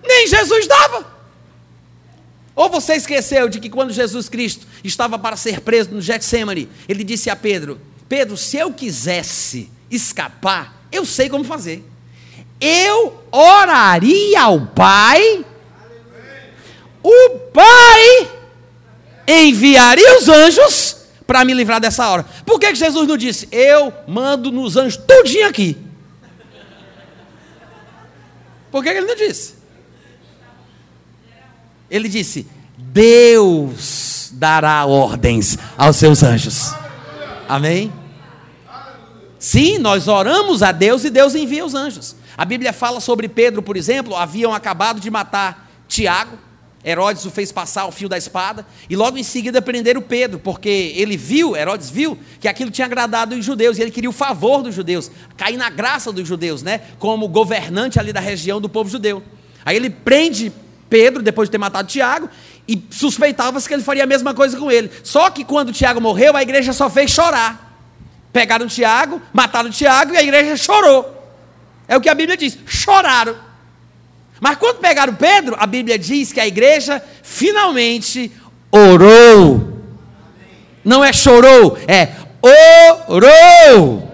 Nem 0.07 0.27
Jesus 0.27 0.67
dava. 0.67 1.07
Ou 2.55 2.69
você 2.69 2.93
esqueceu 2.93 3.49
de 3.49 3.59
que 3.59 3.69
quando 3.69 3.91
Jesus 3.91 4.29
Cristo 4.29 4.67
estava 4.83 5.17
para 5.17 5.35
ser 5.35 5.61
preso 5.61 5.89
no 5.89 6.01
Getsemane, 6.01 6.69
ele 6.87 7.03
disse 7.03 7.31
a 7.31 7.35
Pedro: 7.35 7.81
Pedro, 8.07 8.37
se 8.37 8.57
eu 8.57 8.71
quisesse 8.71 9.69
escapar, 9.89 10.87
eu 10.91 11.05
sei 11.05 11.29
como 11.29 11.43
fazer. 11.43 11.83
Eu 12.59 13.25
oraria 13.31 14.41
ao 14.41 14.67
Pai, 14.67 15.45
o 17.03 17.29
Pai 17.51 18.31
enviaria 19.27 20.17
os 20.17 20.29
anjos 20.29 20.97
para 21.25 21.43
me 21.43 21.53
livrar 21.53 21.81
dessa 21.81 22.07
hora. 22.07 22.25
Por 22.45 22.59
que 22.59 22.73
Jesus 22.75 23.07
não 23.07 23.17
disse, 23.17 23.47
eu 23.51 23.93
mando 24.07 24.51
nos 24.51 24.77
anjos 24.77 24.97
tudinho 24.97 25.47
aqui? 25.47 25.77
Por 28.71 28.83
que 28.83 28.89
ele 28.89 29.01
não 29.01 29.15
disse? 29.15 29.55
Ele 31.89 32.09
disse, 32.09 32.47
Deus 32.77 34.29
dará 34.33 34.85
ordens 34.85 35.57
aos 35.77 35.95
seus 35.95 36.23
anjos. 36.23 36.73
Amém? 37.47 37.91
Sim, 39.37 39.77
nós 39.77 40.07
oramos 40.07 40.63
a 40.63 40.71
Deus 40.71 41.03
e 41.03 41.09
Deus 41.09 41.35
envia 41.35 41.65
os 41.65 41.75
anjos. 41.75 42.15
A 42.37 42.43
Bíblia 42.43 42.73
fala 42.73 42.99
sobre 42.99 43.27
Pedro, 43.27 43.61
por 43.61 43.77
exemplo, 43.77 44.15
haviam 44.15 44.53
acabado 44.53 44.99
de 44.99 45.09
matar 45.11 45.69
Tiago, 45.87 46.37
Herodes 46.83 47.25
o 47.25 47.31
fez 47.31 47.51
passar 47.51 47.85
o 47.85 47.91
fio 47.91 48.07
da 48.07 48.17
espada, 48.17 48.65
e 48.89 48.95
logo 48.95 49.17
em 49.17 49.23
seguida 49.23 49.61
prenderam 49.61 50.01
Pedro, 50.01 50.39
porque 50.39 50.93
ele 50.95 51.17
viu, 51.17 51.55
Herodes 51.55 51.89
viu, 51.89 52.17
que 52.39 52.47
aquilo 52.47 52.69
tinha 52.69 52.85
agradado 52.85 53.35
os 53.35 53.43
judeus, 53.43 53.77
e 53.77 53.81
ele 53.81 53.91
queria 53.91 54.09
o 54.09 54.13
favor 54.13 54.61
dos 54.61 54.75
judeus, 54.75 55.09
cair 55.35 55.57
na 55.57 55.69
graça 55.69 56.11
dos 56.11 56.27
judeus, 56.27 56.61
né? 56.61 56.81
Como 56.99 57.27
governante 57.27 57.99
ali 57.99 58.13
da 58.13 58.19
região 58.19 58.61
do 58.61 58.69
povo 58.69 58.89
judeu. 58.89 59.23
Aí 59.65 59.75
ele 59.75 59.89
prende 59.89 60.51
Pedro, 60.87 61.23
depois 61.23 61.47
de 61.47 61.51
ter 61.51 61.57
matado 61.57 61.87
Tiago, 61.87 62.29
e 62.67 62.83
suspeitava-se 62.89 63.67
que 63.67 63.73
ele 63.73 63.83
faria 63.83 64.03
a 64.03 64.07
mesma 64.07 64.33
coisa 64.33 64.57
com 64.57 64.71
ele. 64.71 64.91
Só 65.03 65.29
que 65.29 65.43
quando 65.43 65.71
Tiago 65.71 66.01
morreu, 66.01 66.35
a 66.35 66.41
igreja 66.41 66.73
só 66.73 66.89
fez 66.89 67.11
chorar. 67.11 67.79
Pegaram 68.33 68.67
Tiago, 68.67 69.21
mataram 69.31 69.69
Tiago 69.69 70.13
e 70.13 70.17
a 70.17 70.23
igreja 70.23 70.57
chorou. 70.57 71.11
É 71.87 71.95
o 71.95 72.01
que 72.01 72.09
a 72.09 72.15
Bíblia 72.15 72.35
diz: 72.35 72.57
choraram. 72.65 73.35
Mas 74.41 74.57
quando 74.57 74.79
pegaram 74.79 75.13
Pedro, 75.15 75.55
a 75.57 75.65
Bíblia 75.65 75.97
diz 75.97 76.33
que 76.33 76.39
a 76.39 76.47
igreja 76.47 77.01
finalmente 77.23 78.31
orou. 78.71 79.81
Não 80.83 81.03
é 81.03 81.13
chorou, 81.13 81.77
é 81.87 82.09
orou. 83.07 84.11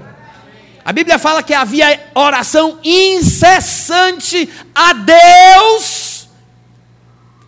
A 0.83 0.91
Bíblia 0.91 1.17
fala 1.17 1.41
que 1.41 1.53
havia 1.53 1.99
oração 2.13 2.79
incessante 2.83 4.49
a 4.75 4.93
Deus 4.93 6.10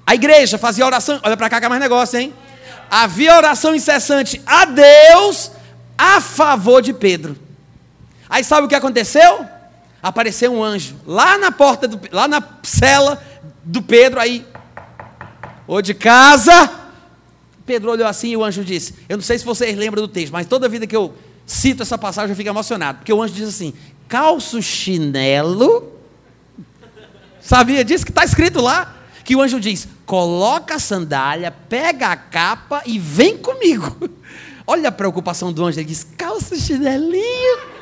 a 0.06 0.16
igreja 0.16 0.58
fazia 0.58 0.86
oração, 0.86 1.20
olha 1.24 1.38
para 1.38 1.50
cá 1.50 1.60
que 1.60 1.66
é 1.66 1.70
mais 1.70 1.82
negócio, 1.82 2.20
hein? 2.20 2.34
Havia 2.89 3.36
oração 3.36 3.74
incessante 3.74 4.42
a 4.46 4.66
Deus 4.66 5.52
a 5.98 6.20
favor 6.20 6.82
de 6.82 6.94
Pedro. 6.94 7.38
Aí 8.30 8.44
sabe 8.44 8.66
o 8.66 8.70
que 8.70 8.76
aconteceu? 8.76 9.46
Apareceu 10.02 10.54
um 10.54 10.63
anjo 10.63 10.96
lá 11.06 11.38
na 11.38 11.52
porta, 11.52 11.88
do, 11.88 12.00
lá 12.12 12.28
na 12.28 12.44
cela 12.62 13.24
do 13.63 13.82
Pedro, 13.82 14.20
aí, 14.20 14.46
ou 15.66 15.82
de 15.82 15.94
casa. 15.94 16.70
Pedro 17.66 17.92
olhou 17.92 18.08
assim 18.08 18.30
e 18.30 18.38
o 18.38 18.44
anjo 18.44 18.63
disse: 18.63 18.96
Eu 19.08 19.18
não 19.18 19.24
sei 19.24 19.39
se 19.39 19.46
vocês 19.46 19.78
lembram 19.78 20.02
do 20.02 20.08
texto, 20.08 20.34
mas 20.34 20.46
toda 20.46 20.68
vida 20.68 20.86
que 20.86 20.96
eu 20.96 21.13
cito 21.46 21.84
essa 21.84 21.98
passagem 21.98 22.32
eu 22.32 22.36
fico 22.36 22.50
emocionado, 22.50 23.00
porque 23.00 23.13
o 23.13 23.22
anjo 23.22 23.34
diz 23.34 23.48
assim: 23.48 23.74
calço 24.08 24.62
chinelo. 24.62 25.92
Sabia 27.39 27.84
disso 27.84 28.06
que 28.06 28.12
está 28.12 28.23
escrito 28.23 28.62
lá? 28.62 29.02
Que 29.24 29.36
o 29.36 29.42
anjo 29.42 29.60
diz: 29.60 29.88
coloca 30.06 30.76
a 30.76 30.80
sandália, 30.80 31.52
pega 31.52 32.08
a 32.08 32.15
capa 32.15 32.82
e 32.86 33.00
vem 33.00 33.38
comigo. 33.38 34.10
Olha 34.65 34.90
a 34.90 34.92
preocupação 34.92 35.52
do 35.52 35.65
anjo, 35.65 35.80
ele 35.80 35.88
diz: 35.88 36.06
calça 36.17 36.56
chinelinho. 36.56 37.73